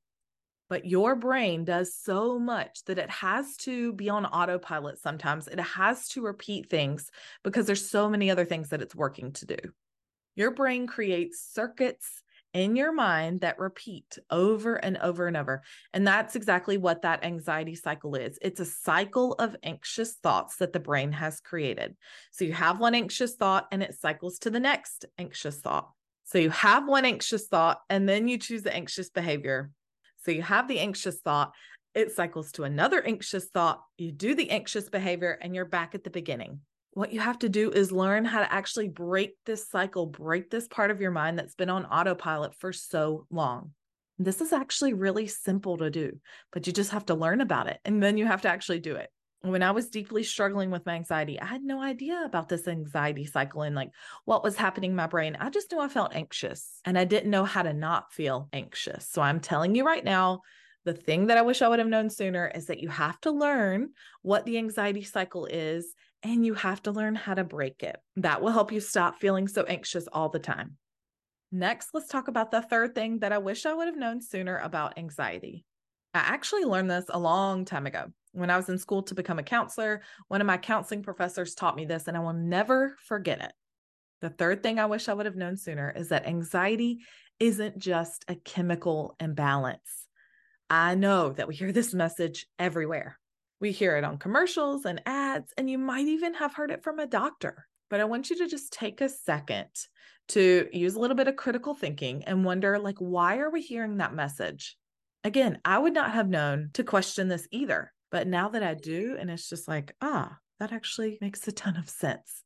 But 0.69 0.85
your 0.85 1.15
brain 1.15 1.63
does 1.63 1.95
so 1.95 2.37
much 2.37 2.83
that 2.85 2.97
it 2.97 3.09
has 3.09 3.55
to 3.57 3.93
be 3.93 4.09
on 4.09 4.25
autopilot 4.25 4.99
sometimes. 4.99 5.47
It 5.47 5.61
has 5.61 6.09
to 6.09 6.21
repeat 6.21 6.69
things 6.69 7.09
because 7.41 7.65
there's 7.65 7.89
so 7.89 8.09
many 8.09 8.29
other 8.29 8.43
things 8.43 8.69
that 8.69 8.81
it's 8.81 8.93
working 8.93 9.31
to 9.33 9.45
do. 9.45 9.57
Your 10.35 10.51
brain 10.51 10.85
creates 10.85 11.41
circuits 11.53 12.21
in 12.57 12.75
your 12.75 12.91
mind 12.91 13.41
that 13.41 13.59
repeat 13.59 14.17
over 14.31 14.75
and 14.75 14.97
over 14.97 15.27
and 15.27 15.37
over. 15.37 15.61
And 15.93 16.07
that's 16.07 16.35
exactly 16.35 16.79
what 16.79 17.03
that 17.03 17.23
anxiety 17.23 17.75
cycle 17.75 18.15
is 18.15 18.39
it's 18.41 18.59
a 18.59 18.65
cycle 18.65 19.33
of 19.33 19.55
anxious 19.61 20.13
thoughts 20.15 20.55
that 20.57 20.73
the 20.73 20.79
brain 20.79 21.11
has 21.11 21.39
created. 21.39 21.95
So 22.31 22.45
you 22.45 22.53
have 22.53 22.79
one 22.79 22.95
anxious 22.95 23.35
thought 23.35 23.67
and 23.71 23.83
it 23.83 23.93
cycles 23.99 24.39
to 24.39 24.49
the 24.49 24.59
next 24.59 25.05
anxious 25.19 25.57
thought. 25.57 25.91
So 26.23 26.39
you 26.39 26.49
have 26.49 26.87
one 26.87 27.05
anxious 27.05 27.47
thought 27.47 27.81
and 27.91 28.09
then 28.09 28.27
you 28.27 28.39
choose 28.39 28.63
the 28.63 28.75
anxious 28.75 29.11
behavior. 29.11 29.69
So 30.25 30.31
you 30.31 30.41
have 30.41 30.67
the 30.67 30.79
anxious 30.79 31.19
thought, 31.21 31.53
it 31.93 32.11
cycles 32.11 32.51
to 32.53 32.63
another 32.63 33.05
anxious 33.05 33.45
thought, 33.45 33.83
you 33.99 34.11
do 34.11 34.33
the 34.33 34.49
anxious 34.49 34.89
behavior, 34.89 35.37
and 35.41 35.55
you're 35.55 35.65
back 35.65 35.95
at 35.95 36.03
the 36.03 36.09
beginning 36.09 36.61
what 36.97 37.13
you 37.13 37.19
have 37.19 37.37
to 37.37 37.47
do 37.47 37.69
is 37.69 37.91
learn 37.91 38.25
how 38.25 38.39
to 38.39 38.51
actually 38.51 38.87
break 38.87 39.35
this 39.45 39.69
cycle, 39.69 40.07
break 40.07 40.49
this 40.49 40.67
part 40.67 40.89
of 40.89 40.99
your 40.99 41.11
mind 41.11 41.37
that's 41.37 41.53
been 41.53 41.69
on 41.69 41.85
autopilot 41.85 42.55
for 42.55 42.73
so 42.73 43.27
long. 43.29 43.69
This 44.17 44.41
is 44.41 44.51
actually 44.51 44.93
really 44.93 45.27
simple 45.27 45.77
to 45.77 45.91
do, 45.91 46.19
but 46.51 46.65
you 46.65 46.73
just 46.73 46.89
have 46.89 47.05
to 47.05 47.13
learn 47.13 47.39
about 47.39 47.67
it 47.67 47.79
and 47.85 48.01
then 48.01 48.17
you 48.17 48.25
have 48.25 48.41
to 48.41 48.49
actually 48.49 48.79
do 48.79 48.95
it. 48.95 49.11
When 49.41 49.61
I 49.61 49.69
was 49.69 49.91
deeply 49.91 50.23
struggling 50.23 50.71
with 50.71 50.87
my 50.87 50.95
anxiety, 50.95 51.39
I 51.39 51.45
had 51.45 51.61
no 51.61 51.79
idea 51.79 52.23
about 52.25 52.49
this 52.49 52.67
anxiety 52.67 53.27
cycle 53.27 53.61
and 53.61 53.75
like 53.75 53.91
what 54.25 54.43
was 54.43 54.55
happening 54.55 54.89
in 54.89 54.95
my 54.95 55.05
brain. 55.05 55.37
I 55.39 55.51
just 55.51 55.71
knew 55.71 55.79
I 55.79 55.89
felt 55.89 56.15
anxious 56.15 56.81
and 56.83 56.97
I 56.97 57.03
didn't 57.03 57.29
know 57.29 57.45
how 57.45 57.61
to 57.61 57.73
not 57.73 58.11
feel 58.11 58.49
anxious. 58.51 59.07
So 59.07 59.21
I'm 59.21 59.39
telling 59.39 59.75
you 59.75 59.85
right 59.85 60.03
now, 60.03 60.41
the 60.83 60.93
thing 60.93 61.27
that 61.27 61.37
I 61.37 61.43
wish 61.43 61.61
I 61.61 61.67
would 61.67 61.79
have 61.79 61.87
known 61.87 62.09
sooner 62.09 62.51
is 62.55 62.67
that 62.67 62.79
you 62.79 62.89
have 62.89 63.19
to 63.21 63.31
learn 63.31 63.89
what 64.23 64.45
the 64.45 64.57
anxiety 64.57 65.03
cycle 65.03 65.45
is 65.45 65.93
and 66.27 66.45
you 66.45 66.53
have 66.53 66.81
to 66.83 66.91
learn 66.91 67.15
how 67.15 67.33
to 67.33 67.43
break 67.43 67.83
it. 67.83 67.97
That 68.17 68.41
will 68.41 68.51
help 68.51 68.71
you 68.71 68.79
stop 68.79 69.19
feeling 69.19 69.47
so 69.47 69.63
anxious 69.63 70.07
all 70.11 70.29
the 70.29 70.39
time. 70.39 70.77
Next, 71.51 71.89
let's 71.93 72.09
talk 72.09 72.27
about 72.27 72.51
the 72.51 72.61
third 72.61 72.93
thing 72.93 73.19
that 73.19 73.31
I 73.31 73.37
wish 73.37 73.65
I 73.65 73.73
would 73.73 73.87
have 73.87 73.97
known 73.97 74.21
sooner 74.21 74.57
about 74.57 74.97
anxiety. 74.97 75.63
I 76.13 76.19
actually 76.19 76.65
learned 76.65 76.91
this 76.91 77.05
a 77.09 77.19
long 77.19 77.63
time 77.63 77.85
ago. 77.85 78.07
When 78.33 78.49
I 78.49 78.57
was 78.57 78.69
in 78.69 78.77
school 78.77 79.03
to 79.03 79.15
become 79.15 79.39
a 79.39 79.43
counselor, 79.43 80.01
one 80.27 80.41
of 80.41 80.47
my 80.47 80.57
counseling 80.57 81.03
professors 81.03 81.55
taught 81.55 81.75
me 81.75 81.85
this, 81.85 82.07
and 82.07 82.17
I 82.17 82.19
will 82.19 82.33
never 82.33 82.95
forget 83.05 83.41
it. 83.41 83.53
The 84.21 84.29
third 84.29 84.63
thing 84.63 84.79
I 84.79 84.87
wish 84.87 85.07
I 85.07 85.13
would 85.13 85.25
have 85.25 85.35
known 85.35 85.57
sooner 85.57 85.93
is 85.95 86.09
that 86.09 86.27
anxiety 86.27 86.99
isn't 87.39 87.77
just 87.77 88.25
a 88.27 88.35
chemical 88.35 89.15
imbalance. 89.19 90.07
I 90.69 90.95
know 90.95 91.29
that 91.33 91.47
we 91.47 91.55
hear 91.55 91.71
this 91.71 91.93
message 91.93 92.47
everywhere. 92.59 93.19
We 93.59 93.71
hear 93.71 93.97
it 93.97 94.03
on 94.03 94.17
commercials 94.17 94.85
and 94.85 95.01
ads, 95.05 95.53
and 95.57 95.69
you 95.69 95.77
might 95.77 96.07
even 96.07 96.35
have 96.35 96.53
heard 96.53 96.71
it 96.71 96.83
from 96.83 96.99
a 96.99 97.07
doctor. 97.07 97.67
But 97.89 98.01
I 98.01 98.05
want 98.05 98.29
you 98.29 98.37
to 98.37 98.47
just 98.47 98.73
take 98.73 99.01
a 99.01 99.09
second 99.09 99.69
to 100.29 100.67
use 100.73 100.95
a 100.95 100.99
little 100.99 101.15
bit 101.15 101.27
of 101.27 101.37
critical 101.37 101.73
thinking 101.73 102.23
and 102.25 102.43
wonder 102.43 102.77
like 102.77 102.97
why 102.97 103.37
are 103.37 103.49
we 103.49 103.61
hearing 103.61 103.97
that 103.97 104.13
message? 104.13 104.77
Again, 105.23 105.59
I 105.63 105.77
would 105.79 105.93
not 105.93 106.11
have 106.11 106.27
known 106.27 106.69
to 106.73 106.83
question 106.83 107.27
this 107.27 107.47
either. 107.51 107.93
But 108.11 108.27
now 108.27 108.49
that 108.49 108.63
I 108.63 108.73
do 108.73 109.17
and 109.19 109.29
it's 109.29 109.49
just 109.49 109.67
like, 109.67 109.95
ah, 110.01 110.37
that 110.59 110.71
actually 110.71 111.17
makes 111.21 111.47
a 111.47 111.51
ton 111.51 111.77
of 111.77 111.89
sense. 111.89 112.43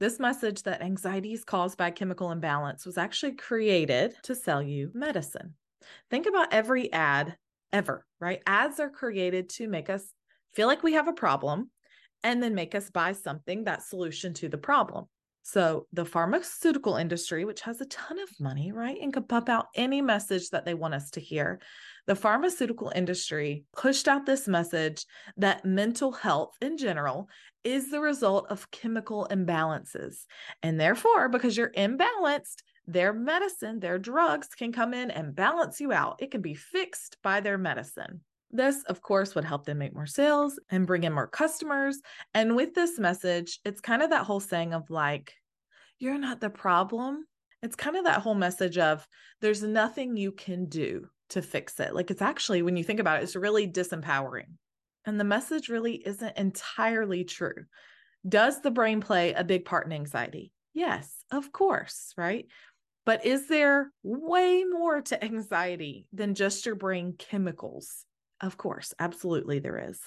This 0.00 0.18
message 0.18 0.64
that 0.64 0.82
anxiety 0.82 1.32
is 1.32 1.44
caused 1.44 1.78
by 1.78 1.90
chemical 1.90 2.32
imbalance 2.32 2.84
was 2.84 2.98
actually 2.98 3.32
created 3.32 4.14
to 4.24 4.34
sell 4.34 4.60
you 4.60 4.90
medicine. 4.92 5.54
Think 6.10 6.26
about 6.26 6.52
every 6.52 6.92
ad 6.92 7.36
ever, 7.72 8.04
right? 8.20 8.42
Ads 8.46 8.80
are 8.80 8.90
created 8.90 9.48
to 9.50 9.68
make 9.68 9.88
us 9.88 10.12
feel 10.54 10.66
like 10.66 10.82
we 10.82 10.94
have 10.94 11.08
a 11.08 11.12
problem, 11.12 11.70
and 12.22 12.42
then 12.42 12.54
make 12.54 12.74
us 12.74 12.90
buy 12.90 13.12
something 13.12 13.64
that 13.64 13.82
solution 13.82 14.32
to 14.34 14.48
the 14.48 14.58
problem. 14.58 15.06
So 15.46 15.86
the 15.92 16.06
pharmaceutical 16.06 16.96
industry, 16.96 17.44
which 17.44 17.60
has 17.60 17.78
a 17.80 17.86
ton 17.86 18.18
of 18.18 18.30
money, 18.40 18.72
right, 18.72 18.96
and 18.98 19.12
can 19.12 19.24
pump 19.24 19.50
out 19.50 19.66
any 19.74 20.00
message 20.00 20.48
that 20.50 20.64
they 20.64 20.72
want 20.72 20.94
us 20.94 21.10
to 21.10 21.20
hear, 21.20 21.60
the 22.06 22.14
pharmaceutical 22.14 22.90
industry 22.94 23.64
pushed 23.76 24.08
out 24.08 24.24
this 24.24 24.48
message 24.48 25.04
that 25.36 25.66
mental 25.66 26.12
health 26.12 26.54
in 26.62 26.78
general 26.78 27.28
is 27.62 27.90
the 27.90 28.00
result 28.00 28.46
of 28.48 28.70
chemical 28.70 29.28
imbalances. 29.30 30.24
And 30.62 30.80
therefore, 30.80 31.28
because 31.28 31.58
you're 31.58 31.72
imbalanced, 31.72 32.62
their 32.86 33.12
medicine, 33.12 33.80
their 33.80 33.98
drugs 33.98 34.48
can 34.48 34.72
come 34.72 34.94
in 34.94 35.10
and 35.10 35.34
balance 35.34 35.78
you 35.78 35.92
out. 35.92 36.22
It 36.22 36.30
can 36.30 36.40
be 36.40 36.54
fixed 36.54 37.18
by 37.22 37.40
their 37.40 37.58
medicine. 37.58 38.22
This, 38.54 38.82
of 38.84 39.02
course, 39.02 39.34
would 39.34 39.44
help 39.44 39.66
them 39.66 39.76
make 39.78 39.94
more 39.94 40.06
sales 40.06 40.58
and 40.70 40.86
bring 40.86 41.04
in 41.04 41.12
more 41.12 41.26
customers. 41.26 42.00
And 42.32 42.56
with 42.56 42.72
this 42.72 42.98
message, 42.98 43.60
it's 43.66 43.82
kind 43.82 44.02
of 44.02 44.08
that 44.10 44.24
whole 44.24 44.40
saying 44.40 44.72
of 44.72 44.88
like, 44.88 45.34
you're 45.98 46.16
not 46.16 46.40
the 46.40 46.48
problem. 46.48 47.26
It's 47.62 47.76
kind 47.76 47.96
of 47.96 48.04
that 48.04 48.22
whole 48.22 48.34
message 48.34 48.78
of 48.78 49.06
there's 49.42 49.62
nothing 49.62 50.16
you 50.16 50.32
can 50.32 50.66
do. 50.66 51.08
to 51.30 51.42
fix 51.42 51.80
it. 51.80 51.94
Like 51.94 52.10
it's 52.10 52.22
actually, 52.22 52.62
when 52.62 52.76
you 52.76 52.84
think 52.84 53.00
about 53.00 53.18
it, 53.18 53.24
it's 53.24 53.36
really 53.36 53.66
disempowering. 53.66 54.56
And 55.04 55.18
the 55.18 55.24
message 55.24 55.68
really 55.68 55.96
isn't 55.96 56.36
entirely 56.36 57.24
true. 57.24 57.64
Does 58.26 58.60
the 58.62 58.70
brain 58.70 59.00
play 59.00 59.32
a 59.32 59.44
big 59.44 59.64
part 59.64 59.86
in 59.86 59.92
anxiety? 59.92 60.52
Yes, 60.72 61.12
of 61.30 61.52
course, 61.52 62.12
right? 62.16 62.46
But 63.04 63.26
is 63.26 63.48
there 63.48 63.90
way 64.02 64.64
more 64.64 65.02
to 65.02 65.24
anxiety 65.24 66.06
than 66.12 66.34
just 66.34 66.64
your 66.64 66.74
brain 66.74 67.14
chemicals? 67.18 68.06
Of 68.44 68.58
course, 68.58 68.92
absolutely, 68.98 69.58
there 69.58 69.88
is. 69.88 69.98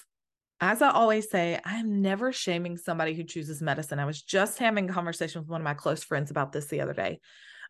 As 0.60 0.80
I 0.80 0.90
always 0.90 1.28
say, 1.28 1.58
I 1.64 1.76
am 1.76 2.02
never 2.02 2.32
shaming 2.32 2.76
somebody 2.76 3.14
who 3.14 3.24
chooses 3.24 3.60
medicine. 3.60 3.98
I 3.98 4.04
was 4.04 4.22
just 4.22 4.58
having 4.58 4.88
a 4.88 4.92
conversation 4.92 5.40
with 5.40 5.50
one 5.50 5.60
of 5.60 5.64
my 5.64 5.74
close 5.74 6.04
friends 6.04 6.30
about 6.30 6.52
this 6.52 6.66
the 6.66 6.80
other 6.80 6.92
day. 6.92 7.18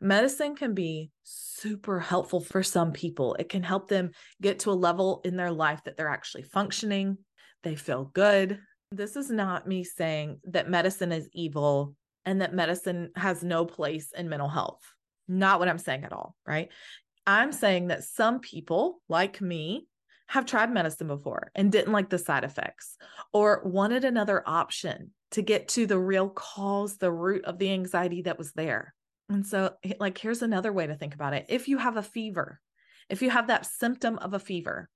Medicine 0.03 0.55
can 0.55 0.75
be 0.75 1.11
super 1.23 1.99
helpful 1.99 2.41
for 2.41 2.63
some 2.63 2.93
people. 2.93 3.35
It 3.39 3.49
can 3.49 3.63
help 3.63 3.89
them 3.89 4.11
get 4.43 4.59
to 4.61 4.71
a 4.71 4.73
level 4.73 5.23
in 5.25 5.37
their 5.37 5.51
life 5.51 5.83
that 5.85 5.97
they're 5.97 6.09
actually 6.09 6.43
functioning, 6.43 7.17
they 7.63 7.75
feel 7.75 8.05
good. 8.05 8.61
This 8.93 9.17
is 9.17 9.31
not 9.31 9.67
me 9.67 9.85
saying 9.85 10.41
that 10.45 10.69
medicine 10.69 11.13
is 11.13 11.31
evil 11.33 11.95
and 12.27 12.43
that 12.43 12.55
medicine 12.55 13.11
has 13.17 13.43
no 13.43 13.65
place 13.65 14.13
in 14.17 14.29
mental 14.29 14.49
health. 14.49 14.83
Not 15.29 15.61
what 15.61 15.69
I'm 15.69 15.79
saying 15.79 16.05
at 16.05 16.13
all, 16.13 16.37
right? 16.47 16.69
I'm 17.27 17.53
saying 17.53 17.89
that 17.89 18.05
some 18.05 18.41
people, 18.41 19.01
like 19.09 19.41
me, 19.41 19.87
have 20.29 20.47
tried 20.47 20.73
medicine 20.73 21.07
before 21.07 21.51
and 21.55 21.73
didn't 21.73 21.93
like 21.93 22.11
the 22.11 22.19
side 22.19 22.45
effects 22.45 22.97
or 23.33 23.63
wanted 23.65 24.05
another 24.05 24.43
option 24.47 25.11
to 25.31 25.43
get 25.43 25.69
to 25.69 25.87
the 25.87 25.99
real 25.99 26.29
cause, 26.29 26.97
the 26.99 27.13
root 27.13 27.45
of 27.45 27.59
the 27.59 27.73
anxiety 27.73 28.23
that 28.23 28.39
was 28.39 28.53
there. 28.53 28.95
And 29.31 29.47
so, 29.47 29.75
like, 29.99 30.17
here's 30.17 30.43
another 30.43 30.73
way 30.73 30.87
to 30.87 30.95
think 30.95 31.15
about 31.15 31.35
it. 31.35 31.47
If 31.49 31.69
you 31.69 31.79
have 31.79 31.97
a 31.97 32.03
fever, 32.03 32.61
if 33.09 33.21
you 33.23 33.31
have 33.31 33.49
that 33.49 33.67
symptom 33.67 34.19
of 34.19 34.35
a 34.35 34.39
fever, 34.39 34.89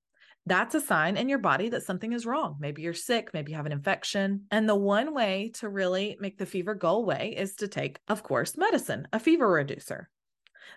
that's 0.47 0.75
a 0.75 0.81
sign 0.81 1.17
in 1.17 1.29
your 1.29 1.39
body 1.39 1.69
that 1.69 1.85
something 1.85 2.13
is 2.13 2.27
wrong. 2.27 2.57
Maybe 2.59 2.83
you're 2.83 2.95
sick, 2.95 3.31
maybe 3.33 3.53
you 3.53 3.57
have 3.57 3.67
an 3.67 3.73
infection. 3.73 4.47
And 4.51 4.69
the 4.69 4.75
one 4.75 5.15
way 5.15 5.53
to 5.55 5.69
really 5.69 6.17
make 6.21 6.39
the 6.39 6.47
fever 6.47 6.75
go 6.75 6.97
away 6.97 7.35
is 7.37 7.55
to 7.57 7.69
take, 7.69 8.01
of 8.09 8.23
course, 8.23 8.57
medicine, 8.57 9.07
a 9.13 9.21
fever 9.21 9.49
reducer. 9.49 10.09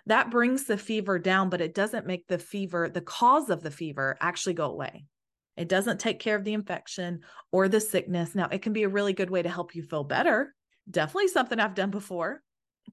That 0.06 0.30
brings 0.30 0.64
the 0.64 0.78
fever 0.78 1.18
down, 1.18 1.50
but 1.50 1.60
it 1.60 1.74
doesn't 1.74 2.06
make 2.06 2.26
the 2.28 2.38
fever, 2.38 2.88
the 2.88 3.00
cause 3.00 3.50
of 3.50 3.62
the 3.62 3.70
fever, 3.70 4.16
actually 4.20 4.54
go 4.54 4.70
away. 4.70 5.06
It 5.56 5.68
doesn't 5.68 6.00
take 6.00 6.20
care 6.20 6.36
of 6.36 6.44
the 6.44 6.54
infection 6.54 7.20
or 7.50 7.68
the 7.68 7.80
sickness. 7.80 8.34
Now, 8.34 8.48
it 8.50 8.62
can 8.62 8.72
be 8.72 8.82
a 8.82 8.88
really 8.88 9.12
good 9.12 9.30
way 9.30 9.42
to 9.42 9.48
help 9.48 9.74
you 9.74 9.82
feel 9.82 10.04
better. 10.04 10.54
Definitely 10.90 11.28
something 11.28 11.58
I've 11.58 11.74
done 11.74 11.90
before. 11.90 12.42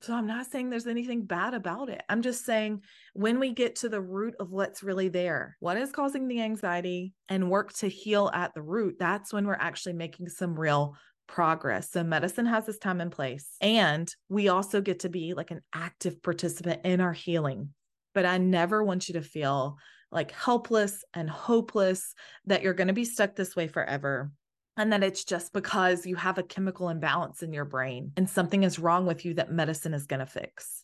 So 0.02 0.14
I'm 0.16 0.26
not 0.26 0.48
saying 0.48 0.70
there's 0.70 0.88
anything 0.88 1.26
bad 1.26 1.54
about 1.54 1.90
it. 1.90 2.02
I'm 2.10 2.24
just 2.24 2.46
saying 2.46 2.82
when 3.14 3.40
we 3.40 3.52
get 3.52 3.76
to 3.78 3.90
the 3.90 4.02
root 4.02 4.34
of 4.40 4.50
what's 4.52 4.82
really 4.82 5.08
there, 5.08 5.56
what 5.60 5.78
is 5.78 5.92
causing 5.92 6.28
the 6.28 6.42
anxiety 6.42 7.14
and 7.30 7.52
work 7.52 7.74
to 7.74 7.88
heal 7.88 8.32
at 8.34 8.54
the 8.56 8.62
root, 8.64 8.96
that's 8.98 9.32
when 9.32 9.46
we're 9.46 9.54
actually 9.54 9.94
making 9.94 10.30
some 10.30 10.60
real 10.60 10.96
progress. 11.28 11.92
So 11.92 12.04
medicine 12.04 12.46
has 12.46 12.66
this 12.66 12.78
time 12.78 13.02
and 13.02 13.12
place. 13.12 13.50
And 13.62 14.14
we 14.30 14.50
also 14.50 14.82
get 14.82 15.00
to 15.00 15.10
be 15.10 15.34
like 15.34 15.52
an 15.52 15.62
active 15.74 16.22
participant 16.22 16.82
in 16.86 17.02
our 17.02 17.14
healing. 17.14 17.70
But 18.14 18.26
I 18.26 18.38
never 18.38 18.84
want 18.84 19.08
you 19.08 19.14
to 19.16 19.22
feel 19.22 19.78
like 20.12 20.32
helpless 20.32 21.04
and 21.14 21.30
hopeless 21.30 22.14
that 22.46 22.62
you're 22.62 22.74
going 22.74 22.88
to 22.88 22.94
be 22.94 23.06
stuck 23.06 23.36
this 23.36 23.56
way 23.56 23.68
forever 23.68 24.32
and 24.78 24.94
that 24.94 25.04
it's 25.04 25.24
just 25.24 25.54
because 25.54 26.06
you 26.06 26.16
have 26.16 26.38
a 26.38 26.44
chemical 26.44 26.90
imbalance 26.90 27.42
in 27.42 27.54
your 27.54 27.66
brain 27.66 28.12
and 28.18 28.30
something 28.30 28.64
is 28.64 28.80
wrong 28.80 29.06
with 29.06 29.26
you 29.26 29.34
that 29.36 29.52
medicine 29.52 29.94
is 29.94 30.06
going 30.06 30.20
to 30.20 30.26
fix. 30.26 30.84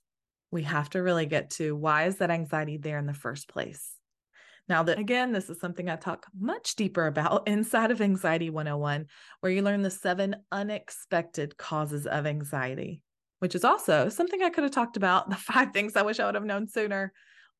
We 0.52 0.64
have 0.64 0.90
to 0.92 1.04
really 1.04 1.28
get 1.28 1.52
to 1.52 1.76
why 1.76 2.06
is 2.06 2.18
that 2.18 2.32
anxiety 2.32 2.78
there 2.78 2.98
in 2.98 3.06
the 3.06 3.14
first 3.14 3.48
place? 3.48 3.99
Now, 4.70 4.84
that 4.84 5.00
again, 5.00 5.32
this 5.32 5.50
is 5.50 5.60
something 5.60 5.90
I 5.90 5.96
talk 5.96 6.28
much 6.40 6.76
deeper 6.76 7.08
about 7.08 7.48
inside 7.48 7.92
of 7.92 8.02
Anxiety 8.02 8.50
101, 8.50 9.08
where 9.42 9.52
you 9.52 9.62
learn 9.62 9.82
the 9.82 9.90
seven 9.90 10.36
unexpected 10.52 11.58
causes 11.58 12.06
of 12.06 12.26
anxiety, 12.26 13.02
which 13.40 13.56
is 13.56 13.66
also 13.66 14.08
something 14.10 14.44
I 14.44 14.50
could 14.50 14.64
have 14.64 14.72
talked 14.72 14.96
about 14.96 15.30
the 15.30 15.36
five 15.52 15.74
things 15.74 15.96
I 15.96 16.04
wish 16.04 16.20
I 16.20 16.26
would 16.26 16.36
have 16.36 16.46
known 16.46 16.68
sooner 16.68 17.12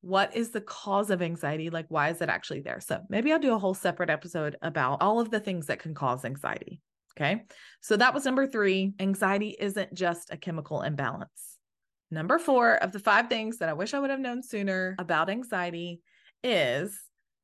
what 0.02 0.34
is 0.34 0.50
the 0.50 0.60
cause 0.60 1.10
of 1.10 1.20
anxiety? 1.20 1.70
Like, 1.70 1.86
why 1.88 2.08
is 2.08 2.20
it 2.20 2.28
actually 2.28 2.60
there? 2.60 2.80
So 2.80 3.00
maybe 3.08 3.32
I'll 3.32 3.38
do 3.38 3.54
a 3.54 3.58
whole 3.58 3.74
separate 3.74 4.10
episode 4.10 4.56
about 4.62 5.02
all 5.02 5.20
of 5.20 5.30
the 5.30 5.40
things 5.40 5.66
that 5.66 5.78
can 5.78 5.94
cause 5.94 6.24
anxiety. 6.24 6.80
Okay. 7.16 7.44
So 7.82 7.96
that 7.96 8.14
was 8.14 8.24
number 8.24 8.46
three. 8.46 8.94
Anxiety 8.98 9.56
isn't 9.58 9.92
just 9.92 10.32
a 10.32 10.38
chemical 10.38 10.82
imbalance. 10.82 11.58
Number 12.10 12.38
four 12.38 12.76
of 12.76 12.92
the 12.92 12.98
five 12.98 13.28
things 13.28 13.58
that 13.58 13.68
I 13.68 13.74
wish 13.74 13.92
I 13.92 14.00
would 14.00 14.10
have 14.10 14.20
known 14.20 14.42
sooner 14.42 14.96
about 14.98 15.28
anxiety 15.28 16.00
is 16.42 16.98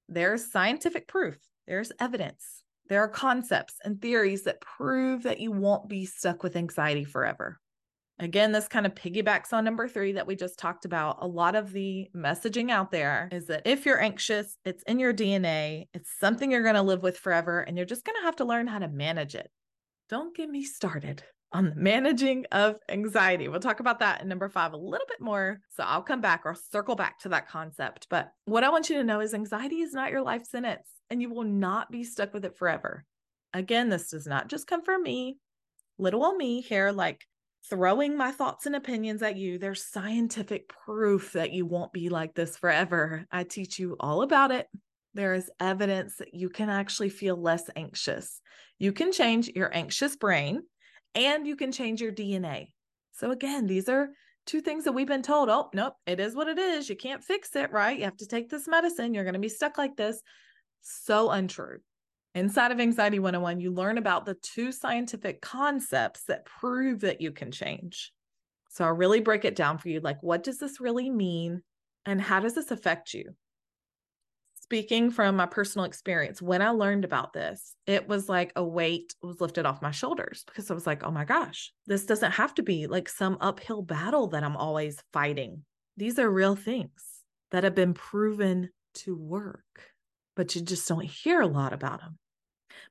there's 0.09 0.51
scientific 0.51 1.09
proof, 1.09 1.37
there's 1.67 1.93
evidence, 2.01 2.63
there 2.89 3.01
are 3.01 3.09
concepts 3.09 3.75
and 3.85 4.01
theories 4.01 4.45
that 4.45 4.61
prove 4.61 5.25
that 5.25 5.41
you 5.41 5.51
won't 5.51 5.89
be 5.89 6.07
stuck 6.07 6.43
with 6.43 6.57
anxiety 6.57 7.05
forever. 7.05 7.59
Again, 8.19 8.53
this 8.53 8.69
kind 8.69 8.87
of 8.87 8.95
piggybacks 8.95 9.53
on 9.53 9.65
number 9.65 9.89
three 9.89 10.13
that 10.13 10.27
we 10.27 10.37
just 10.37 10.59
talked 10.59 10.87
about. 10.87 11.19
A 11.21 11.27
lot 11.27 11.55
of 11.55 11.73
the 11.73 12.09
messaging 12.17 12.71
out 12.71 12.91
there 12.91 13.29
is 13.31 13.47
that 13.47 13.67
if 13.67 13.85
you're 13.85 14.01
anxious, 14.01 14.57
it's 14.65 14.83
in 14.85 14.99
your 14.99 15.13
DNA, 15.13 15.89
it's 15.93 16.19
something 16.19 16.51
you're 16.51 16.63
going 16.63 16.77
to 16.77 16.83
live 16.83 17.03
with 17.03 17.19
forever, 17.19 17.61
and 17.61 17.77
you're 17.77 17.85
just 17.85 18.05
going 18.05 18.17
to 18.17 18.25
have 18.25 18.37
to 18.37 18.47
learn 18.47 18.69
how 18.69 18.79
to 18.79 18.89
manage 18.89 19.35
it. 19.35 19.51
Don't 20.09 20.35
get 20.35 20.49
me 20.49 20.63
started 20.63 21.23
on 21.53 21.71
the 21.71 21.75
managing 21.75 22.45
of 22.53 22.77
anxiety. 22.89 23.49
We'll 23.49 23.61
talk 23.61 23.81
about 23.81 24.01
that 24.01 24.21
in 24.21 24.29
number 24.29 24.49
five 24.49 24.73
a 24.73 24.77
little 24.77 25.07
bit 25.07 25.21
more. 25.21 25.61
So 25.71 25.85
I'll 25.85 26.03
come 26.03 26.21
back 26.21 26.43
or 26.45 26.55
circle 26.55 26.97
back 26.97 27.21
to 27.21 27.31
that 27.31 27.49
concept. 27.49 28.09
But 28.11 28.31
what 28.45 28.65
I 28.65 28.71
want 28.71 28.91
you 28.91 28.97
to 28.97 29.05
know 29.05 29.21
is 29.21 29.33
anxiety 29.33 29.81
is 29.81 29.93
not 29.93 30.11
your 30.11 30.23
life 30.23 30.45
sentence, 30.45 30.89
and 31.09 31.23
you 31.23 31.33
will 31.33 31.45
not 31.45 31.91
be 31.91 32.05
stuck 32.05 32.35
with 32.35 32.45
it 32.45 32.57
forever. 32.57 33.05
Again, 33.55 33.89
this 33.89 34.11
does 34.11 34.27
not 34.27 34.49
just 34.49 34.67
come 34.67 34.83
from 34.83 35.03
me, 35.03 35.39
little 35.99 36.25
old 36.25 36.37
me 36.37 36.61
here, 36.61 36.91
like 36.91 37.25
throwing 37.71 38.17
my 38.17 38.31
thoughts 38.31 38.67
and 38.67 38.77
opinions 38.77 39.23
at 39.23 39.37
you. 39.37 39.59
There's 39.59 39.87
scientific 39.87 40.69
proof 40.85 41.33
that 41.33 41.53
you 41.53 41.65
won't 41.65 41.93
be 41.93 42.09
like 42.09 42.35
this 42.35 42.57
forever. 42.57 43.25
I 43.31 43.45
teach 43.45 43.79
you 43.79 43.97
all 43.99 44.23
about 44.23 44.51
it. 44.51 44.69
There 45.15 45.33
is 45.33 45.51
evidence 45.59 46.17
that 46.17 46.35
you 46.35 46.51
can 46.51 46.69
actually 46.69 47.09
feel 47.09 47.41
less 47.41 47.71
anxious. 47.75 48.41
You 48.79 48.93
can 48.93 49.13
change 49.13 49.49
your 49.49 49.75
anxious 49.75 50.17
brain 50.17 50.63
and 51.17 51.47
you 51.47 51.57
can 51.57 51.73
change 51.73 52.01
your 52.01 52.13
DNA. 52.13 52.69
So, 53.13 53.33
again, 53.33 53.67
these 53.67 53.89
are 53.89 54.11
two 54.45 54.61
things 54.61 54.85
that 54.85 54.93
we've 54.93 55.09
been 55.09 55.23
told 55.23 55.49
oh, 55.49 55.71
nope, 55.75 55.95
it 56.07 56.21
is 56.21 56.37
what 56.37 56.47
it 56.47 56.59
is. 56.59 56.89
You 56.89 56.97
can't 56.97 57.25
fix 57.25 57.57
it, 57.57 57.73
right? 57.73 57.99
You 57.99 58.05
have 58.05 58.19
to 58.19 58.27
take 58.29 58.49
this 58.49 58.69
medicine. 58.69 59.15
You're 59.15 59.25
going 59.25 59.35
to 59.35 59.41
be 59.41 59.49
stuck 59.49 59.79
like 59.79 59.97
this. 59.97 60.21
So 60.83 61.31
untrue. 61.31 61.79
Inside 62.35 62.71
of 62.71 62.81
Anxiety 62.81 63.19
101, 63.19 63.61
you 63.61 63.73
learn 63.73 63.97
about 63.97 64.27
the 64.27 64.35
two 64.35 64.71
scientific 64.71 65.41
concepts 65.41 66.25
that 66.25 66.45
prove 66.45 67.01
that 67.01 67.23
you 67.23 67.33
can 67.33 67.51
change. 67.51 68.13
So 68.69 68.85
I'll 68.85 68.93
really 68.93 69.21
break 69.21 69.47
it 69.47 69.57
down 69.57 69.79
for 69.79 69.89
you 69.89 70.01
like, 70.01 70.23
what 70.23 70.45
does 70.45 70.59
this 70.59 70.81
really 70.81 71.09
mean? 71.09 71.63
And 72.05 72.21
how 72.21 72.41
does 72.41 72.55
this 72.55 72.71
affect 72.71 73.15
you? 73.15 73.35
Speaking 74.69 75.13
from 75.13 75.37
my 75.37 75.47
personal 75.47 75.85
experience, 75.85 76.43
when 76.43 76.61
I 76.61 76.71
learned 76.71 77.05
about 77.05 77.33
this, 77.33 77.77
it 77.87 78.09
was 78.09 78.29
like 78.29 78.53
a 78.57 78.65
weight 78.65 79.15
was 79.23 79.41
lifted 79.41 79.65
off 79.65 79.81
my 79.81 79.93
shoulders 79.93 80.43
because 80.45 80.69
I 80.71 80.75
was 80.75 80.89
like, 80.89 81.05
oh 81.05 81.13
my 81.13 81.25
gosh, 81.25 81.73
this 81.87 82.05
doesn't 82.05 82.33
have 82.33 82.53
to 82.57 82.65
be 82.65 82.89
like 82.89 83.09
some 83.09 83.39
uphill 83.41 83.83
battle 83.83 84.27
that 84.29 84.43
I'm 84.43 84.57
always 84.57 85.01
fighting. 85.13 85.63
These 85.97 86.19
are 86.19 86.29
real 86.29 86.57
things 86.57 86.91
that 87.53 87.63
have 87.63 87.77
been 87.77 87.95
proven 87.95 88.71
to 88.95 89.17
work, 89.17 89.83
but 90.35 90.57
you 90.57 90.63
just 90.63 90.89
don't 90.89 91.05
hear 91.05 91.41
a 91.41 91.47
lot 91.47 91.73
about 91.73 92.01
them 92.01 92.19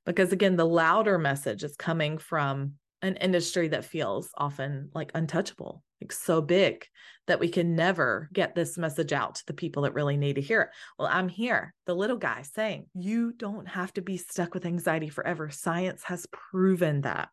because 0.05 0.31
again 0.31 0.55
the 0.55 0.65
louder 0.65 1.17
message 1.17 1.63
is 1.63 1.75
coming 1.75 2.17
from 2.17 2.73
an 3.01 3.15
industry 3.17 3.67
that 3.67 3.85
feels 3.85 4.29
often 4.37 4.89
like 4.93 5.11
untouchable 5.13 5.83
like 6.01 6.11
so 6.11 6.41
big 6.41 6.85
that 7.27 7.39
we 7.39 7.49
can 7.49 7.75
never 7.75 8.29
get 8.33 8.55
this 8.55 8.77
message 8.77 9.13
out 9.13 9.35
to 9.35 9.45
the 9.47 9.53
people 9.53 9.83
that 9.83 9.93
really 9.93 10.17
need 10.17 10.35
to 10.35 10.41
hear 10.41 10.61
it 10.61 10.69
well 10.97 11.09
i'm 11.11 11.29
here 11.29 11.73
the 11.85 11.95
little 11.95 12.17
guy 12.17 12.41
saying 12.41 12.85
you 12.93 13.33
don't 13.33 13.67
have 13.67 13.93
to 13.93 14.01
be 14.01 14.17
stuck 14.17 14.53
with 14.53 14.65
anxiety 14.65 15.09
forever 15.09 15.49
science 15.49 16.03
has 16.03 16.27
proven 16.31 17.01
that 17.01 17.29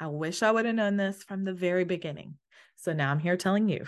i 0.00 0.06
wish 0.06 0.42
i 0.42 0.50
would 0.50 0.64
have 0.64 0.74
known 0.74 0.96
this 0.96 1.22
from 1.22 1.44
the 1.44 1.54
very 1.54 1.84
beginning 1.84 2.34
so 2.76 2.92
now 2.92 3.10
i'm 3.10 3.20
here 3.20 3.36
telling 3.36 3.68
you 3.68 3.84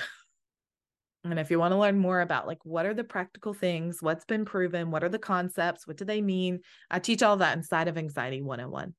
And 1.30 1.38
if 1.40 1.50
you 1.50 1.58
want 1.58 1.72
to 1.72 1.78
learn 1.78 1.98
more 1.98 2.20
about 2.20 2.46
like 2.46 2.64
what 2.64 2.86
are 2.86 2.94
the 2.94 3.04
practical 3.04 3.52
things, 3.52 4.00
what's 4.00 4.24
been 4.24 4.44
proven, 4.44 4.90
what 4.90 5.02
are 5.02 5.08
the 5.08 5.18
concepts, 5.18 5.86
what 5.86 5.96
do 5.96 6.04
they 6.04 6.22
mean? 6.22 6.60
I 6.90 6.98
teach 6.98 7.22
all 7.22 7.38
that 7.38 7.56
inside 7.56 7.88
of 7.88 7.98
Anxiety 7.98 8.42
101. 8.42 8.94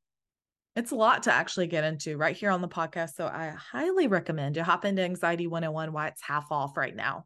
It's 0.77 0.91
a 0.91 0.95
lot 0.95 1.23
to 1.23 1.33
actually 1.33 1.65
get 1.65 1.83
into 1.83 2.17
right 2.17 2.37
here 2.37 2.51
on 2.51 2.61
the 2.61 2.67
podcast. 2.67 3.15
So 3.15 3.25
I 3.25 3.49
highly 3.49 4.07
recommend 4.07 4.55
you 4.55 4.61
hop 4.61 4.85
into 4.85 5.01
Anxiety 5.01 5.47
101 5.47 5.91
why 5.91 6.05
it's 6.09 6.21
half 6.21 6.51
off 6.51 6.77
right 6.77 6.95
now. 6.95 7.25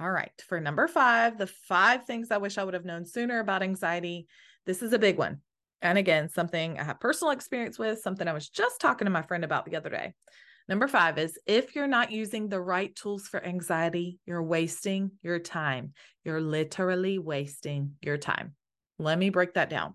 All 0.00 0.10
right. 0.10 0.32
For 0.48 0.58
number 0.58 0.88
five, 0.88 1.38
the 1.38 1.46
five 1.46 2.04
things 2.04 2.32
I 2.32 2.38
wish 2.38 2.58
I 2.58 2.64
would 2.64 2.74
have 2.74 2.84
known 2.84 3.06
sooner 3.06 3.38
about 3.38 3.62
anxiety. 3.62 4.26
This 4.66 4.82
is 4.82 4.92
a 4.92 4.98
big 4.98 5.18
one. 5.18 5.40
And 5.80 5.98
again, 5.98 6.28
something 6.30 6.80
I 6.80 6.82
have 6.82 6.98
personal 6.98 7.30
experience 7.30 7.78
with, 7.78 8.00
something 8.00 8.26
I 8.26 8.32
was 8.32 8.48
just 8.48 8.80
talking 8.80 9.04
to 9.04 9.12
my 9.12 9.22
friend 9.22 9.44
about 9.44 9.66
the 9.66 9.76
other 9.76 9.90
day. 9.90 10.14
Number 10.68 10.88
five 10.88 11.16
is 11.16 11.38
if 11.46 11.76
you're 11.76 11.86
not 11.86 12.10
using 12.10 12.48
the 12.48 12.60
right 12.60 12.92
tools 12.96 13.28
for 13.28 13.40
anxiety, 13.44 14.18
you're 14.26 14.42
wasting 14.42 15.12
your 15.22 15.38
time. 15.38 15.92
You're 16.24 16.40
literally 16.40 17.20
wasting 17.20 17.92
your 18.02 18.18
time. 18.18 18.56
Let 18.98 19.16
me 19.16 19.30
break 19.30 19.54
that 19.54 19.70
down. 19.70 19.94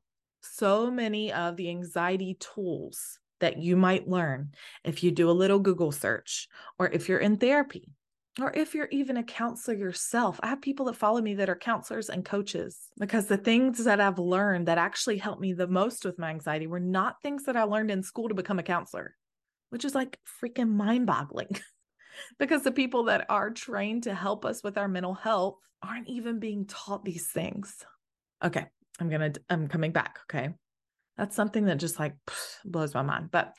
So 0.54 0.90
many 0.90 1.32
of 1.32 1.58
the 1.58 1.70
anxiety 1.70 2.38
tools 2.40 3.20
that 3.40 3.58
you 3.58 3.76
might 3.76 4.08
learn 4.08 4.52
if 4.84 5.04
you 5.04 5.12
do 5.12 5.30
a 5.30 5.32
little 5.32 5.60
Google 5.60 5.92
search 5.92 6.48
or 6.80 6.90
if 6.90 7.10
you're 7.10 7.20
in 7.20 7.38
therapy 7.38 7.92
or 8.40 8.52
if 8.54 8.74
you're 8.74 8.90
even 8.92 9.18
a 9.18 9.24
counselor 9.24 9.78
yourself. 9.78 10.40
I 10.44 10.48
have 10.48 10.62
people 10.62 10.86
that 10.88 10.96
follow 10.96 11.22
me 11.22 11.36
that 11.36 11.50
are 11.50 11.56
counselors 11.56 12.10
and 12.10 12.24
coaches 12.24 12.90
because 12.98 13.28
the 13.28 13.38
things 13.38 13.84
that 13.84 14.00
I've 14.00 14.20
learned 14.20 14.68
that 14.68 14.78
actually 14.78 15.18
helped 15.18 15.42
me 15.42 15.54
the 15.54 15.68
most 15.68 16.06
with 16.06 16.20
my 16.20 16.30
anxiety 16.30 16.68
were 16.68 16.80
not 16.80 17.22
things 17.22 17.44
that 17.44 17.58
I 17.58 17.64
learned 17.64 17.92
in 17.92 18.04
school 18.04 18.30
to 18.30 18.36
become 18.36 18.60
a 18.60 18.64
counselor 18.64 19.16
which 19.70 19.86
is 19.86 19.96
like 19.96 20.18
freaking 20.42 20.70
mind 20.70 21.06
boggling 21.06 21.50
because 22.40 22.64
the 22.64 22.72
people 22.72 23.04
that 23.04 23.26
are 23.30 23.52
trained 23.52 24.04
to 24.04 24.14
help 24.14 24.46
us 24.46 24.64
with 24.64 24.78
our 24.78 24.88
mental 24.88 25.14
health 25.14 25.58
aren't 25.82 26.08
even 26.08 26.40
being 26.40 26.66
taught 26.66 27.04
these 27.04 27.28
things. 27.28 27.86
Okay, 28.44 28.68
I'm 29.00 29.10
going 29.10 29.34
to, 29.34 29.42
I'm 29.50 29.68
coming 29.68 29.92
back. 29.92 30.20
Okay. 30.24 30.50
That's 31.18 31.36
something 31.36 31.66
that 31.66 31.78
just 31.78 32.00
like 32.00 32.16
blows 32.66 32.94
my 32.94 33.02
mind. 33.02 33.30
But 33.32 33.56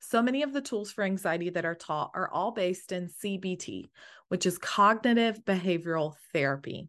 so 0.00 0.22
many 0.22 0.42
of 0.42 0.52
the 0.52 0.60
tools 0.60 0.92
for 0.92 1.04
anxiety 1.04 1.50
that 1.50 1.64
are 1.64 1.74
taught 1.74 2.12
are 2.14 2.30
all 2.30 2.52
based 2.52 2.92
in 2.92 3.08
CBT, 3.08 3.88
which 4.28 4.46
is 4.46 4.58
cognitive 4.58 5.44
behavioral 5.44 6.14
therapy. 6.32 6.88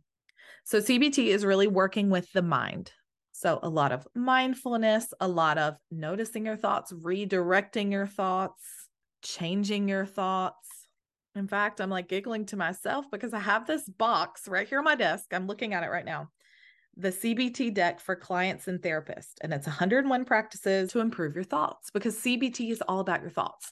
So, 0.66 0.80
CBT 0.80 1.28
is 1.28 1.46
really 1.46 1.68
working 1.68 2.10
with 2.10 2.32
the 2.34 2.42
mind. 2.42 2.92
So, 3.32 3.60
a 3.64 3.70
lot 3.70 3.92
of 3.92 4.08
mindfulness, 4.14 5.14
a 5.20 5.28
lot 5.28 5.58
of 5.58 5.78
noticing 5.90 6.46
your 6.46 6.58
thoughts, 6.58 6.92
redirecting 6.92 7.92
your 7.92 8.08
thoughts, 8.08 8.62
changing 9.24 9.88
your 9.88 10.06
thoughts. 10.06 10.68
In 11.36 11.48
fact, 11.48 11.80
I'm 11.80 11.90
like 11.90 12.10
giggling 12.10 12.46
to 12.48 12.58
myself 12.58 13.06
because 13.12 13.34
I 13.34 13.40
have 13.40 13.66
this 13.66 13.88
box 13.88 14.48
right 14.48 14.68
here 14.68 14.80
on 14.80 14.86
my 14.86 14.96
desk. 14.96 15.28
I'm 15.32 15.48
looking 15.48 15.74
at 15.74 15.84
it 15.84 15.90
right 15.90 16.06
now. 16.06 16.30
The 17.00 17.12
CBT 17.12 17.74
deck 17.74 18.00
for 18.00 18.16
clients 18.16 18.68
and 18.68 18.82
therapists. 18.82 19.36
And 19.42 19.54
it's 19.54 19.68
101 19.68 20.26
practices 20.26 20.92
to 20.92 21.00
improve 21.00 21.36
your 21.36 21.44
thoughts 21.44 21.92
because 21.92 22.18
CBT 22.18 22.72
is 22.72 22.82
all 22.88 23.00
about 23.00 23.22
your 23.22 23.30
thoughts. 23.30 23.72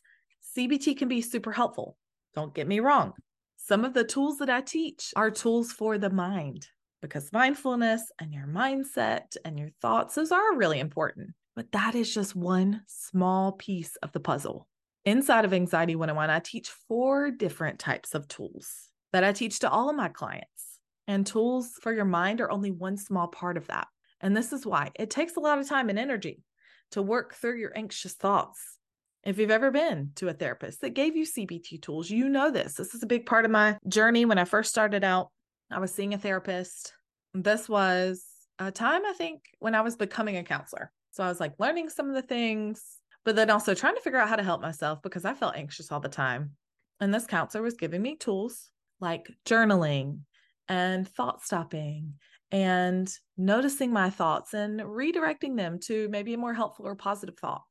CBT 0.56 0.96
can 0.96 1.08
be 1.08 1.22
super 1.22 1.52
helpful. 1.52 1.98
Don't 2.36 2.54
get 2.54 2.68
me 2.68 2.80
wrong. 2.80 3.14
Some 3.58 3.84
of 3.84 3.96
the 3.96 4.04
tools 4.04 4.38
that 4.38 4.50
I 4.50 4.62
teach 4.62 5.12
are 5.16 5.32
tools 5.32 5.72
for 5.72 5.98
the 5.98 6.12
mind 6.12 6.68
because 7.02 7.34
mindfulness 7.34 8.12
and 8.20 8.32
your 8.32 8.46
mindset 8.46 9.36
and 9.44 9.58
your 9.58 9.70
thoughts, 9.82 10.16
those 10.16 10.32
are 10.32 10.56
really 10.56 10.80
important. 10.80 11.32
But 11.56 11.72
that 11.72 11.96
is 11.96 12.14
just 12.14 12.36
one 12.36 12.82
small 12.88 13.54
piece 13.54 13.96
of 13.98 14.12
the 14.12 14.20
puzzle. 14.20 14.68
Inside 15.06 15.46
of 15.46 15.54
Anxiety 15.54 15.96
101, 15.96 16.30
I 16.30 16.40
teach 16.40 16.70
four 16.70 17.32
different 17.32 17.80
types 17.80 18.14
of 18.14 18.28
tools 18.28 18.90
that 19.14 19.24
I 19.24 19.32
teach 19.32 19.60
to 19.60 19.70
all 19.70 19.90
of 19.90 19.96
my 19.96 20.10
clients. 20.10 20.65
And 21.08 21.26
tools 21.26 21.72
for 21.82 21.94
your 21.94 22.06
mind 22.06 22.42
are 22.42 22.52
only 22.52 22.72
one 22.72 22.98
small 22.98 23.28
part 23.28 23.58
of 23.58 23.68
that. 23.68 23.88
And 24.22 24.36
this 24.36 24.54
is 24.54 24.66
why 24.66 24.92
it 24.96 25.10
takes 25.10 25.36
a 25.36 25.40
lot 25.40 25.60
of 25.60 25.68
time 25.68 25.90
and 25.90 26.00
energy 26.00 26.44
to 26.92 27.02
work 27.02 27.36
through 27.36 27.60
your 27.60 27.72
anxious 27.76 28.14
thoughts. 28.14 28.80
If 29.24 29.40
you've 29.40 29.52
ever 29.52 29.72
been 29.72 30.12
to 30.16 30.30
a 30.30 30.34
therapist 30.34 30.82
that 30.82 30.92
gave 30.92 31.16
you 31.16 31.26
CBT 31.26 31.82
tools, 31.82 32.10
you 32.10 32.30
know 32.30 32.52
this. 32.52 32.76
This 32.76 32.94
is 32.94 33.04
a 33.04 33.08
big 33.08 33.26
part 33.26 33.46
of 33.46 33.52
my 33.52 33.78
journey 33.88 34.26
when 34.26 34.38
I 34.38 34.46
first 34.46 34.70
started 34.70 35.04
out. 35.04 35.32
I 35.72 35.80
was 35.80 35.94
seeing 35.94 36.14
a 36.14 36.18
therapist. 36.18 36.94
This 37.34 37.68
was 37.68 38.24
a 38.60 38.72
time, 38.72 39.06
I 39.06 39.14
think, 39.14 39.42
when 39.60 39.76
I 39.76 39.82
was 39.82 39.96
becoming 39.96 40.38
a 40.38 40.44
counselor. 40.44 40.92
So 41.12 41.24
I 41.24 41.28
was 41.28 41.40
like 41.40 41.54
learning 41.60 41.90
some 41.90 42.08
of 42.08 42.16
the 42.16 42.22
things, 42.22 42.84
but 43.24 43.36
then 43.36 43.50
also 43.50 43.74
trying 43.74 43.96
to 43.96 44.02
figure 44.02 44.20
out 44.20 44.30
how 44.30 44.36
to 44.36 44.44
help 44.44 44.62
myself 44.62 45.00
because 45.02 45.26
I 45.26 45.34
felt 45.34 45.56
anxious 45.56 45.92
all 45.92 46.00
the 46.00 46.08
time. 46.08 46.52
And 47.00 47.14
this 47.14 47.26
counselor 47.26 47.64
was 47.64 47.74
giving 47.74 48.02
me 48.02 48.16
tools 48.16 48.70
like 49.00 49.28
journaling 49.46 50.20
and 50.68 51.08
thought 51.08 51.44
stopping 51.44 52.14
and 52.52 53.12
noticing 53.38 53.92
my 53.92 54.10
thoughts 54.10 54.54
and 54.54 54.80
redirecting 54.80 55.58
them 55.58 55.80
to 55.80 56.08
maybe 56.10 56.34
a 56.34 56.38
more 56.38 56.54
helpful 56.54 56.86
or 56.86 56.96
positive 56.96 57.38
thought. 57.38 57.64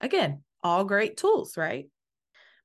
Again, 0.00 0.42
all 0.62 0.84
great 0.84 1.16
tools, 1.16 1.56
right? 1.56 1.88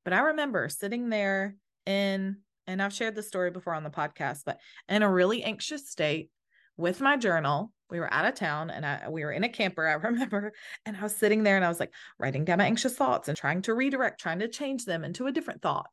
But 0.04 0.14
I 0.14 0.20
remember 0.20 0.70
sitting 0.70 1.10
there 1.10 1.56
in 1.86 2.38
and 2.68 2.82
I've 2.82 2.94
shared 2.94 3.16
the 3.16 3.24
story 3.24 3.50
before 3.50 3.74
on 3.74 3.84
the 3.84 3.90
podcast, 3.90 4.42
but 4.46 4.60
in 4.88 5.02
a 5.02 5.12
really 5.12 5.44
anxious 5.44 5.90
state 5.90 6.30
with 6.78 7.02
my 7.02 7.18
journal. 7.18 7.74
We 7.90 8.00
were 8.00 8.14
out 8.14 8.26
of 8.26 8.36
town 8.36 8.70
and 8.70 8.86
I, 8.86 9.10
we 9.10 9.26
were 9.26 9.32
in 9.32 9.44
a 9.44 9.50
camper, 9.50 9.88
I 9.88 9.94
remember. 10.08 10.54
And 10.86 10.96
I 10.96 11.02
was 11.02 11.16
sitting 11.16 11.44
there 11.44 11.56
and 11.56 11.66
I 11.66 11.70
was 11.70 11.80
like 11.80 11.92
writing 12.20 12.46
down 12.46 12.60
my 12.60 12.66
anxious 12.66 12.96
thoughts 12.96 13.28
and 13.28 13.38
trying 13.38 13.64
to 13.64 13.74
redirect, 13.74 14.22
trying 14.22 14.40
to 14.40 14.48
change 14.48 14.86
them 14.86 15.04
into 15.04 15.26
a 15.26 15.32
different 15.32 15.62
thought. 15.62 15.88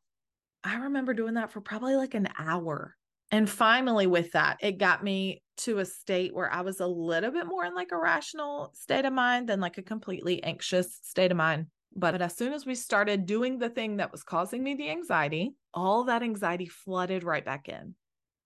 I 0.63 0.77
remember 0.77 1.13
doing 1.13 1.33
that 1.33 1.51
for 1.51 1.61
probably 1.61 1.95
like 1.95 2.13
an 2.13 2.29
hour. 2.37 2.95
And 3.31 3.49
finally, 3.49 4.07
with 4.07 4.31
that, 4.31 4.57
it 4.61 4.77
got 4.77 5.03
me 5.03 5.41
to 5.57 5.79
a 5.79 5.85
state 5.85 6.33
where 6.33 6.51
I 6.51 6.61
was 6.61 6.79
a 6.79 6.87
little 6.87 7.31
bit 7.31 7.47
more 7.47 7.65
in 7.65 7.75
like 7.75 7.91
a 7.91 7.97
rational 7.97 8.71
state 8.73 9.05
of 9.05 9.13
mind 9.13 9.49
than 9.49 9.59
like 9.59 9.77
a 9.77 9.83
completely 9.83 10.41
anxious 10.43 10.99
state 11.03 11.31
of 11.31 11.37
mind. 11.37 11.67
But 11.95 12.21
as 12.21 12.37
soon 12.37 12.53
as 12.53 12.65
we 12.65 12.75
started 12.75 13.25
doing 13.25 13.57
the 13.57 13.69
thing 13.69 13.97
that 13.97 14.11
was 14.11 14.23
causing 14.23 14.63
me 14.63 14.75
the 14.75 14.89
anxiety, 14.91 15.55
all 15.73 16.05
that 16.05 16.21
anxiety 16.21 16.67
flooded 16.67 17.23
right 17.23 17.43
back 17.43 17.67
in. 17.69 17.95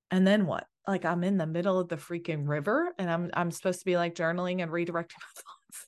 And 0.09 0.25
then 0.25 0.45
what? 0.45 0.65
Like 0.87 1.05
I'm 1.05 1.23
in 1.23 1.37
the 1.37 1.45
middle 1.45 1.79
of 1.79 1.89
the 1.89 1.97
freaking 1.97 2.47
river 2.47 2.93
and 2.97 3.09
I'm 3.09 3.29
I'm 3.33 3.51
supposed 3.51 3.79
to 3.79 3.85
be 3.85 3.97
like 3.97 4.15
journaling 4.15 4.63
and 4.63 4.71
redirecting 4.71 4.87
my 4.93 5.35
thoughts. 5.35 5.87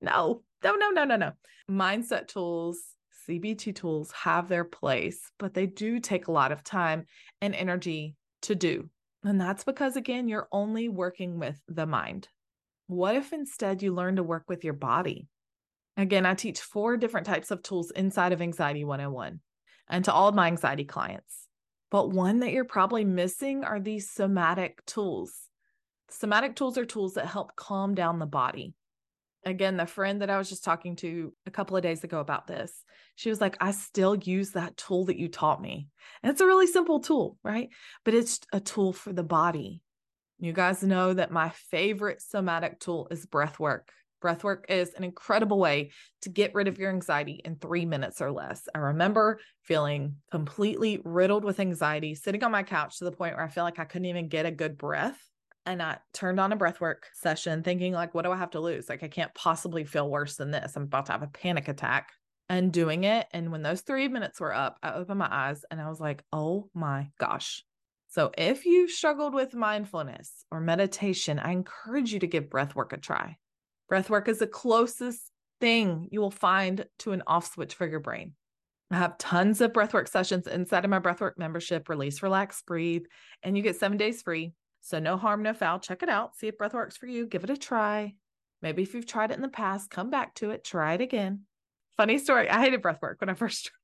No, 0.00 0.42
no, 0.62 0.74
no, 0.76 0.90
no, 0.90 1.04
no, 1.04 1.16
no. 1.16 1.32
Mindset 1.70 2.28
tools, 2.28 2.78
CBT 3.28 3.74
tools 3.74 4.12
have 4.12 4.48
their 4.48 4.64
place, 4.64 5.20
but 5.38 5.54
they 5.54 5.66
do 5.66 5.98
take 5.98 6.28
a 6.28 6.32
lot 6.32 6.52
of 6.52 6.62
time 6.62 7.06
and 7.40 7.54
energy 7.54 8.14
to 8.42 8.54
do. 8.54 8.90
And 9.24 9.40
that's 9.40 9.64
because, 9.64 9.96
again, 9.96 10.28
you're 10.28 10.48
only 10.52 10.88
working 10.88 11.38
with 11.38 11.60
the 11.68 11.86
mind. 11.86 12.28
What 12.86 13.16
if 13.16 13.32
instead 13.32 13.82
you 13.82 13.94
learn 13.94 14.16
to 14.16 14.22
work 14.22 14.44
with 14.48 14.64
your 14.64 14.74
body? 14.74 15.28
Again, 15.96 16.24
I 16.24 16.34
teach 16.34 16.60
four 16.60 16.96
different 16.96 17.26
types 17.26 17.50
of 17.50 17.62
tools 17.62 17.90
inside 17.90 18.32
of 18.32 18.40
Anxiety 18.40 18.84
101 18.84 19.40
and 19.90 20.04
to 20.04 20.12
all 20.12 20.28
of 20.28 20.34
my 20.34 20.46
anxiety 20.46 20.84
clients. 20.84 21.48
But 21.90 22.10
one 22.10 22.40
that 22.40 22.52
you're 22.52 22.64
probably 22.64 23.04
missing 23.04 23.64
are 23.64 23.80
these 23.80 24.10
somatic 24.10 24.84
tools. 24.86 25.32
Somatic 26.10 26.54
tools 26.54 26.78
are 26.78 26.84
tools 26.84 27.14
that 27.14 27.26
help 27.26 27.56
calm 27.56 27.94
down 27.94 28.18
the 28.18 28.26
body. 28.26 28.74
Again, 29.48 29.78
the 29.78 29.86
friend 29.86 30.20
that 30.20 30.28
I 30.28 30.36
was 30.36 30.48
just 30.48 30.62
talking 30.62 30.94
to 30.96 31.32
a 31.46 31.50
couple 31.50 31.76
of 31.76 31.82
days 31.82 32.04
ago 32.04 32.20
about 32.20 32.46
this, 32.46 32.84
she 33.16 33.30
was 33.30 33.40
like, 33.40 33.56
I 33.60 33.70
still 33.70 34.14
use 34.14 34.50
that 34.52 34.76
tool 34.76 35.06
that 35.06 35.16
you 35.16 35.28
taught 35.28 35.60
me. 35.60 35.88
And 36.22 36.30
it's 36.30 36.42
a 36.42 36.46
really 36.46 36.66
simple 36.66 37.00
tool, 37.00 37.38
right? 37.42 37.70
But 38.04 38.12
it's 38.12 38.40
a 38.52 38.60
tool 38.60 38.92
for 38.92 39.12
the 39.12 39.22
body. 39.22 39.82
You 40.38 40.52
guys 40.52 40.82
know 40.82 41.14
that 41.14 41.30
my 41.30 41.48
favorite 41.48 42.20
somatic 42.20 42.78
tool 42.78 43.08
is 43.10 43.24
breath 43.24 43.58
work. 43.58 43.90
Breathwork 44.22 44.64
is 44.68 44.92
an 44.94 45.04
incredible 45.04 45.58
way 45.58 45.92
to 46.22 46.28
get 46.28 46.54
rid 46.54 46.68
of 46.68 46.78
your 46.78 46.90
anxiety 46.90 47.40
in 47.44 47.56
three 47.56 47.86
minutes 47.86 48.20
or 48.20 48.30
less. 48.30 48.68
I 48.74 48.78
remember 48.78 49.40
feeling 49.62 50.16
completely 50.30 51.00
riddled 51.04 51.44
with 51.44 51.60
anxiety, 51.60 52.14
sitting 52.14 52.42
on 52.42 52.50
my 52.50 52.64
couch 52.64 52.98
to 52.98 53.04
the 53.04 53.12
point 53.12 53.36
where 53.36 53.44
I 53.44 53.48
feel 53.48 53.64
like 53.64 53.78
I 53.78 53.84
couldn't 53.84 54.06
even 54.06 54.28
get 54.28 54.44
a 54.44 54.50
good 54.50 54.76
breath. 54.76 55.18
And 55.68 55.82
I 55.82 55.98
turned 56.14 56.40
on 56.40 56.50
a 56.50 56.56
breathwork 56.56 57.00
session 57.12 57.62
thinking, 57.62 57.92
like, 57.92 58.14
what 58.14 58.22
do 58.22 58.32
I 58.32 58.38
have 58.38 58.52
to 58.52 58.60
lose? 58.60 58.88
Like, 58.88 59.02
I 59.02 59.08
can't 59.08 59.34
possibly 59.34 59.84
feel 59.84 60.08
worse 60.08 60.36
than 60.36 60.50
this. 60.50 60.74
I'm 60.74 60.84
about 60.84 61.04
to 61.06 61.12
have 61.12 61.22
a 61.22 61.26
panic 61.26 61.68
attack 61.68 62.12
and 62.48 62.72
doing 62.72 63.04
it. 63.04 63.26
And 63.34 63.52
when 63.52 63.60
those 63.60 63.82
three 63.82 64.08
minutes 64.08 64.40
were 64.40 64.54
up, 64.54 64.78
I 64.82 64.94
opened 64.94 65.18
my 65.18 65.28
eyes 65.30 65.66
and 65.70 65.78
I 65.78 65.90
was 65.90 66.00
like, 66.00 66.24
oh 66.32 66.70
my 66.72 67.10
gosh. 67.20 67.64
So 68.08 68.30
if 68.38 68.64
you've 68.64 68.90
struggled 68.90 69.34
with 69.34 69.52
mindfulness 69.52 70.46
or 70.50 70.60
meditation, 70.60 71.38
I 71.38 71.52
encourage 71.52 72.14
you 72.14 72.20
to 72.20 72.26
give 72.26 72.44
breathwork 72.44 72.94
a 72.94 72.96
try. 72.96 73.36
Breathwork 73.92 74.28
is 74.28 74.38
the 74.38 74.46
closest 74.46 75.30
thing 75.60 76.08
you 76.10 76.22
will 76.22 76.30
find 76.30 76.86
to 77.00 77.12
an 77.12 77.22
off 77.26 77.52
switch 77.52 77.74
for 77.74 77.86
your 77.86 78.00
brain. 78.00 78.32
I 78.90 78.96
have 78.96 79.18
tons 79.18 79.60
of 79.60 79.74
breathwork 79.74 80.08
sessions 80.08 80.46
inside 80.46 80.86
of 80.86 80.90
my 80.90 80.98
breathwork 80.98 81.36
membership, 81.36 81.90
Release, 81.90 82.22
Relax, 82.22 82.62
Breathe, 82.62 83.04
and 83.42 83.54
you 83.54 83.62
get 83.62 83.76
seven 83.76 83.98
days 83.98 84.22
free. 84.22 84.54
So 84.80 84.98
no 84.98 85.16
harm, 85.16 85.42
no 85.42 85.54
foul. 85.54 85.80
Check 85.80 86.02
it 86.02 86.08
out. 86.08 86.36
See 86.36 86.48
if 86.48 86.58
breath 86.58 86.74
works 86.74 86.96
for 86.96 87.06
you. 87.06 87.26
Give 87.26 87.44
it 87.44 87.50
a 87.50 87.56
try. 87.56 88.14
Maybe 88.62 88.82
if 88.82 88.94
you've 88.94 89.06
tried 89.06 89.30
it 89.30 89.36
in 89.36 89.42
the 89.42 89.48
past, 89.48 89.90
come 89.90 90.10
back 90.10 90.34
to 90.36 90.50
it, 90.50 90.64
try 90.64 90.94
it 90.94 91.00
again. 91.00 91.42
Funny 91.96 92.18
story. 92.18 92.48
I 92.48 92.60
hated 92.60 92.82
breathwork 92.82 93.20
when 93.20 93.28
I 93.28 93.34
first 93.34 93.66
tried 93.66 93.78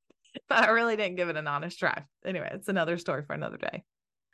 but 0.48 0.64
I 0.64 0.70
really 0.70 0.96
didn't 0.96 1.16
give 1.16 1.28
it 1.28 1.36
an 1.36 1.46
honest 1.46 1.78
try. 1.78 2.04
Anyway, 2.24 2.48
it's 2.52 2.68
another 2.68 2.98
story 2.98 3.22
for 3.22 3.34
another 3.34 3.56
day. 3.56 3.84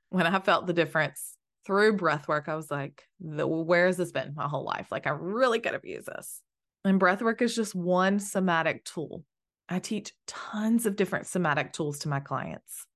When 0.08 0.26
I 0.26 0.38
felt 0.40 0.66
the 0.66 0.72
difference 0.72 1.36
through 1.66 1.96
breath 1.96 2.26
work, 2.26 2.48
I 2.48 2.56
was 2.56 2.70
like, 2.70 3.04
where 3.18 3.86
has 3.86 3.96
this 3.96 4.12
been 4.12 4.34
my 4.34 4.48
whole 4.48 4.64
life? 4.64 4.88
Like, 4.90 5.06
I 5.06 5.10
really 5.10 5.60
could 5.60 5.74
have 5.74 5.84
used 5.84 6.06
this. 6.06 6.42
And 6.84 6.98
breath 6.98 7.22
work 7.22 7.42
is 7.42 7.54
just 7.54 7.74
one 7.74 8.18
somatic 8.18 8.84
tool. 8.84 9.24
I 9.68 9.78
teach 9.78 10.12
tons 10.26 10.86
of 10.86 10.96
different 10.96 11.26
somatic 11.26 11.72
tools 11.72 12.00
to 12.00 12.08
my 12.08 12.20
clients. 12.20 12.86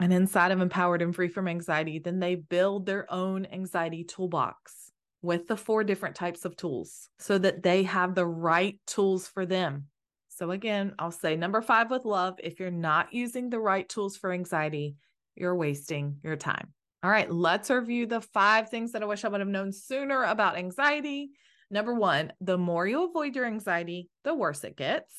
And 0.00 0.12
inside 0.12 0.52
of 0.52 0.60
Empowered 0.60 1.02
and 1.02 1.14
Free 1.14 1.28
from 1.28 1.48
Anxiety, 1.48 1.98
then 1.98 2.20
they 2.20 2.36
build 2.36 2.86
their 2.86 3.12
own 3.12 3.46
anxiety 3.46 4.04
toolbox 4.04 4.92
with 5.22 5.48
the 5.48 5.56
four 5.56 5.82
different 5.82 6.14
types 6.14 6.44
of 6.44 6.56
tools 6.56 7.08
so 7.18 7.38
that 7.38 7.62
they 7.62 7.82
have 7.82 8.14
the 8.14 8.26
right 8.26 8.78
tools 8.86 9.26
for 9.26 9.44
them. 9.44 9.86
So, 10.28 10.52
again, 10.52 10.94
I'll 11.00 11.10
say 11.10 11.34
number 11.34 11.60
five 11.60 11.90
with 11.90 12.04
love 12.04 12.36
if 12.38 12.60
you're 12.60 12.70
not 12.70 13.12
using 13.12 13.50
the 13.50 13.58
right 13.58 13.88
tools 13.88 14.16
for 14.16 14.32
anxiety, 14.32 14.94
you're 15.34 15.56
wasting 15.56 16.18
your 16.22 16.36
time. 16.36 16.72
All 17.02 17.10
right, 17.10 17.30
let's 17.30 17.70
review 17.70 18.06
the 18.06 18.20
five 18.20 18.70
things 18.70 18.92
that 18.92 19.02
I 19.02 19.06
wish 19.06 19.24
I 19.24 19.28
would 19.28 19.40
have 19.40 19.48
known 19.48 19.72
sooner 19.72 20.22
about 20.24 20.56
anxiety. 20.56 21.30
Number 21.70 21.94
one, 21.94 22.32
the 22.40 22.58
more 22.58 22.86
you 22.86 23.04
avoid 23.04 23.34
your 23.34 23.46
anxiety, 23.46 24.08
the 24.22 24.34
worse 24.34 24.62
it 24.62 24.76
gets. 24.76 25.12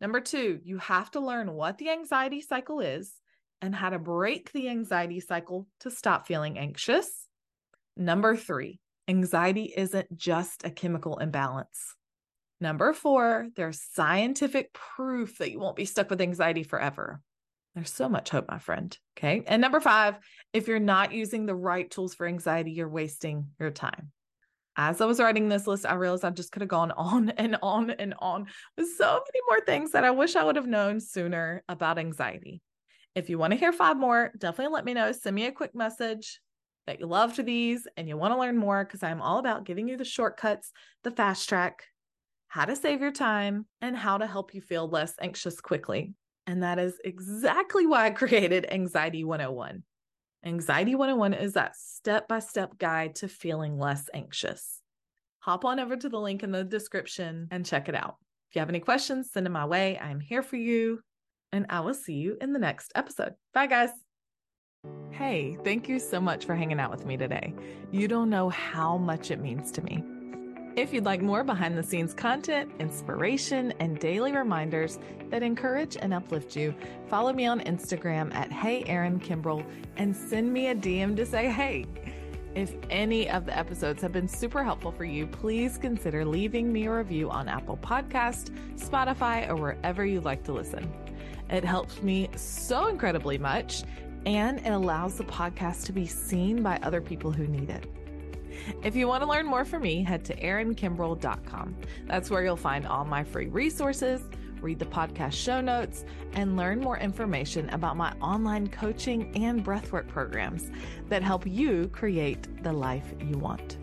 Number 0.00 0.20
two, 0.20 0.60
you 0.62 0.78
have 0.78 1.10
to 1.12 1.20
learn 1.20 1.52
what 1.52 1.78
the 1.78 1.90
anxiety 1.90 2.40
cycle 2.40 2.80
is 2.80 3.14
and 3.62 3.74
how 3.74 3.90
to 3.90 3.98
break 3.98 4.52
the 4.52 4.68
anxiety 4.68 5.20
cycle 5.20 5.66
to 5.80 5.90
stop 5.90 6.26
feeling 6.26 6.58
anxious. 6.58 7.26
Number 7.96 8.36
three, 8.36 8.80
anxiety 9.08 9.72
isn't 9.76 10.16
just 10.16 10.64
a 10.64 10.70
chemical 10.70 11.18
imbalance. 11.18 11.96
Number 12.60 12.92
four, 12.92 13.48
there's 13.56 13.80
scientific 13.80 14.72
proof 14.72 15.38
that 15.38 15.50
you 15.50 15.58
won't 15.58 15.76
be 15.76 15.86
stuck 15.86 16.10
with 16.10 16.20
anxiety 16.20 16.62
forever. 16.62 17.20
There's 17.74 17.92
so 17.92 18.08
much 18.08 18.30
hope, 18.30 18.46
my 18.48 18.58
friend. 18.58 18.96
Okay. 19.16 19.42
And 19.46 19.62
number 19.62 19.80
five, 19.80 20.18
if 20.52 20.68
you're 20.68 20.78
not 20.78 21.12
using 21.12 21.46
the 21.46 21.54
right 21.54 21.90
tools 21.90 22.14
for 22.14 22.26
anxiety, 22.26 22.72
you're 22.72 22.88
wasting 22.88 23.48
your 23.58 23.70
time. 23.70 24.10
As 24.76 25.00
I 25.00 25.04
was 25.06 25.20
writing 25.20 25.48
this 25.48 25.66
list, 25.66 25.86
I 25.86 25.94
realized 25.94 26.24
I 26.24 26.30
just 26.30 26.52
could 26.52 26.62
have 26.62 26.68
gone 26.68 26.90
on 26.96 27.30
and 27.30 27.56
on 27.62 27.90
and 27.90 28.14
on 28.18 28.46
with 28.76 28.94
so 28.96 29.06
many 29.06 29.40
more 29.48 29.64
things 29.64 29.92
that 29.92 30.04
I 30.04 30.10
wish 30.10 30.36
I 30.36 30.44
would 30.44 30.56
have 30.56 30.66
known 30.66 31.00
sooner 31.00 31.62
about 31.68 31.98
anxiety. 31.98 32.60
If 33.14 33.28
you 33.28 33.38
want 33.38 33.52
to 33.52 33.58
hear 33.58 33.72
five 33.72 33.96
more, 33.96 34.30
definitely 34.38 34.72
let 34.72 34.84
me 34.84 34.94
know. 34.94 35.12
Send 35.12 35.34
me 35.34 35.46
a 35.46 35.52
quick 35.52 35.74
message 35.74 36.40
that 36.86 37.00
you 37.00 37.06
loved 37.06 37.44
these 37.44 37.86
and 37.96 38.08
you 38.08 38.16
want 38.16 38.32
to 38.32 38.38
learn 38.38 38.56
more 38.56 38.84
because 38.84 39.02
I'm 39.02 39.20
all 39.20 39.38
about 39.38 39.64
giving 39.64 39.88
you 39.88 39.96
the 39.96 40.04
shortcuts, 40.04 40.72
the 41.02 41.10
fast 41.10 41.48
track, 41.48 41.84
how 42.48 42.64
to 42.64 42.76
save 42.76 43.00
your 43.00 43.12
time, 43.12 43.66
and 43.80 43.96
how 43.96 44.18
to 44.18 44.26
help 44.26 44.54
you 44.54 44.60
feel 44.60 44.88
less 44.88 45.14
anxious 45.20 45.60
quickly. 45.60 46.14
And 46.46 46.62
that 46.62 46.78
is 46.78 46.94
exactly 47.04 47.86
why 47.86 48.06
I 48.06 48.10
created 48.10 48.66
Anxiety 48.70 49.24
101. 49.24 49.82
Anxiety 50.44 50.94
101 50.94 51.34
is 51.34 51.52
that 51.52 51.76
step 51.76 52.26
by 52.26 52.38
step 52.38 52.78
guide 52.78 53.16
to 53.16 53.28
feeling 53.28 53.78
less 53.78 54.08
anxious. 54.14 54.80
Hop 55.40 55.64
on 55.64 55.78
over 55.78 55.96
to 55.96 56.08
the 56.08 56.18
link 56.18 56.42
in 56.42 56.50
the 56.50 56.64
description 56.64 57.48
and 57.50 57.66
check 57.66 57.88
it 57.88 57.94
out. 57.94 58.16
If 58.48 58.56
you 58.56 58.60
have 58.60 58.68
any 58.68 58.80
questions, 58.80 59.30
send 59.30 59.46
them 59.46 59.52
my 59.52 59.66
way. 59.66 59.98
I'm 59.98 60.18
here 60.18 60.42
for 60.42 60.56
you. 60.56 61.00
And 61.52 61.66
I 61.68 61.80
will 61.80 61.94
see 61.94 62.14
you 62.14 62.36
in 62.40 62.52
the 62.52 62.58
next 62.58 62.92
episode. 62.94 63.34
Bye, 63.52 63.66
guys. 63.66 63.90
Hey, 65.10 65.58
thank 65.64 65.88
you 65.88 65.98
so 65.98 66.20
much 66.20 66.46
for 66.46 66.54
hanging 66.54 66.80
out 66.80 66.90
with 66.90 67.04
me 67.04 67.16
today. 67.16 67.54
You 67.90 68.08
don't 68.08 68.30
know 68.30 68.48
how 68.48 68.96
much 68.96 69.30
it 69.30 69.40
means 69.40 69.70
to 69.72 69.82
me. 69.82 70.02
If 70.76 70.94
you'd 70.94 71.04
like 71.04 71.20
more 71.20 71.42
behind 71.42 71.76
the 71.76 71.82
scenes 71.82 72.14
content, 72.14 72.70
inspiration, 72.78 73.74
and 73.80 73.98
daily 73.98 74.32
reminders 74.32 74.98
that 75.28 75.42
encourage 75.42 75.96
and 76.00 76.14
uplift 76.14 76.56
you, 76.56 76.74
follow 77.08 77.32
me 77.32 77.44
on 77.44 77.60
Instagram 77.60 78.32
at 78.34 78.52
Hey 78.52 78.84
Erin 78.86 79.18
Kimbrell 79.18 79.66
and 79.96 80.16
send 80.16 80.52
me 80.52 80.68
a 80.68 80.74
DM 80.74 81.16
to 81.16 81.26
say 81.26 81.50
hey. 81.50 81.86
If 82.54 82.74
any 82.88 83.28
of 83.28 83.46
the 83.46 83.56
episodes 83.56 84.00
have 84.02 84.12
been 84.12 84.28
super 84.28 84.64
helpful 84.64 84.90
for 84.92 85.04
you, 85.04 85.26
please 85.26 85.76
consider 85.76 86.24
leaving 86.24 86.72
me 86.72 86.86
a 86.86 86.92
review 86.92 87.30
on 87.30 87.48
Apple 87.48 87.76
Podcast, 87.76 88.50
Spotify, 88.76 89.48
or 89.48 89.56
wherever 89.56 90.04
you 90.04 90.20
like 90.20 90.44
to 90.44 90.52
listen. 90.52 90.90
It 91.50 91.64
helps 91.64 92.00
me 92.02 92.28
so 92.36 92.86
incredibly 92.86 93.36
much, 93.36 93.82
and 94.24 94.58
it 94.58 94.70
allows 94.70 95.16
the 95.16 95.24
podcast 95.24 95.84
to 95.86 95.92
be 95.92 96.06
seen 96.06 96.62
by 96.62 96.78
other 96.82 97.00
people 97.00 97.32
who 97.32 97.46
need 97.46 97.70
it. 97.70 97.86
If 98.82 98.94
you 98.94 99.08
want 99.08 99.22
to 99.22 99.28
learn 99.28 99.46
more 99.46 99.64
from 99.64 99.82
me, 99.82 100.02
head 100.02 100.24
to 100.26 100.36
erinkimbrell.com. 100.36 101.76
That's 102.06 102.30
where 102.30 102.44
you'll 102.44 102.56
find 102.56 102.86
all 102.86 103.04
my 103.04 103.24
free 103.24 103.48
resources, 103.48 104.22
read 104.60 104.78
the 104.78 104.84
podcast 104.84 105.32
show 105.32 105.60
notes, 105.60 106.04
and 106.34 106.56
learn 106.56 106.80
more 106.80 106.98
information 106.98 107.70
about 107.70 107.96
my 107.96 108.12
online 108.20 108.68
coaching 108.68 109.34
and 109.34 109.64
breathwork 109.64 110.06
programs 110.08 110.70
that 111.08 111.22
help 111.22 111.46
you 111.46 111.88
create 111.88 112.62
the 112.62 112.72
life 112.72 113.14
you 113.20 113.38
want. 113.38 113.78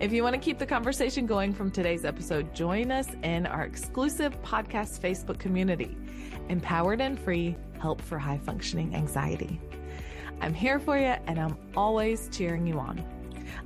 If 0.00 0.12
you 0.12 0.22
want 0.22 0.34
to 0.34 0.40
keep 0.40 0.58
the 0.58 0.66
conversation 0.66 1.26
going 1.26 1.52
from 1.54 1.70
today's 1.70 2.04
episode, 2.04 2.52
join 2.54 2.90
us 2.90 3.06
in 3.22 3.46
our 3.46 3.62
exclusive 3.62 4.40
podcast 4.42 5.00
Facebook 5.00 5.38
community, 5.38 5.96
Empowered 6.50 7.00
and 7.00 7.18
Free 7.18 7.56
Help 7.80 8.02
for 8.02 8.18
High 8.18 8.38
Functioning 8.38 8.94
Anxiety. 8.94 9.60
I'm 10.40 10.52
here 10.52 10.78
for 10.78 10.98
you 10.98 11.14
and 11.26 11.38
I'm 11.38 11.56
always 11.76 12.28
cheering 12.30 12.66
you 12.66 12.78
on. 12.78 13.02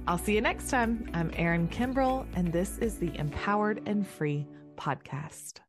I'll 0.07 0.18
see 0.18 0.35
you 0.35 0.40
next 0.40 0.68
time. 0.68 1.09
I'm 1.14 1.31
Erin 1.35 1.68
Kimbrell, 1.68 2.27
and 2.37 2.53
this 2.53 2.79
is 2.79 2.99
the 2.99 3.16
Empowered 3.16 3.83
and 3.87 4.07
Free 4.07 4.47
podcast. 4.77 5.63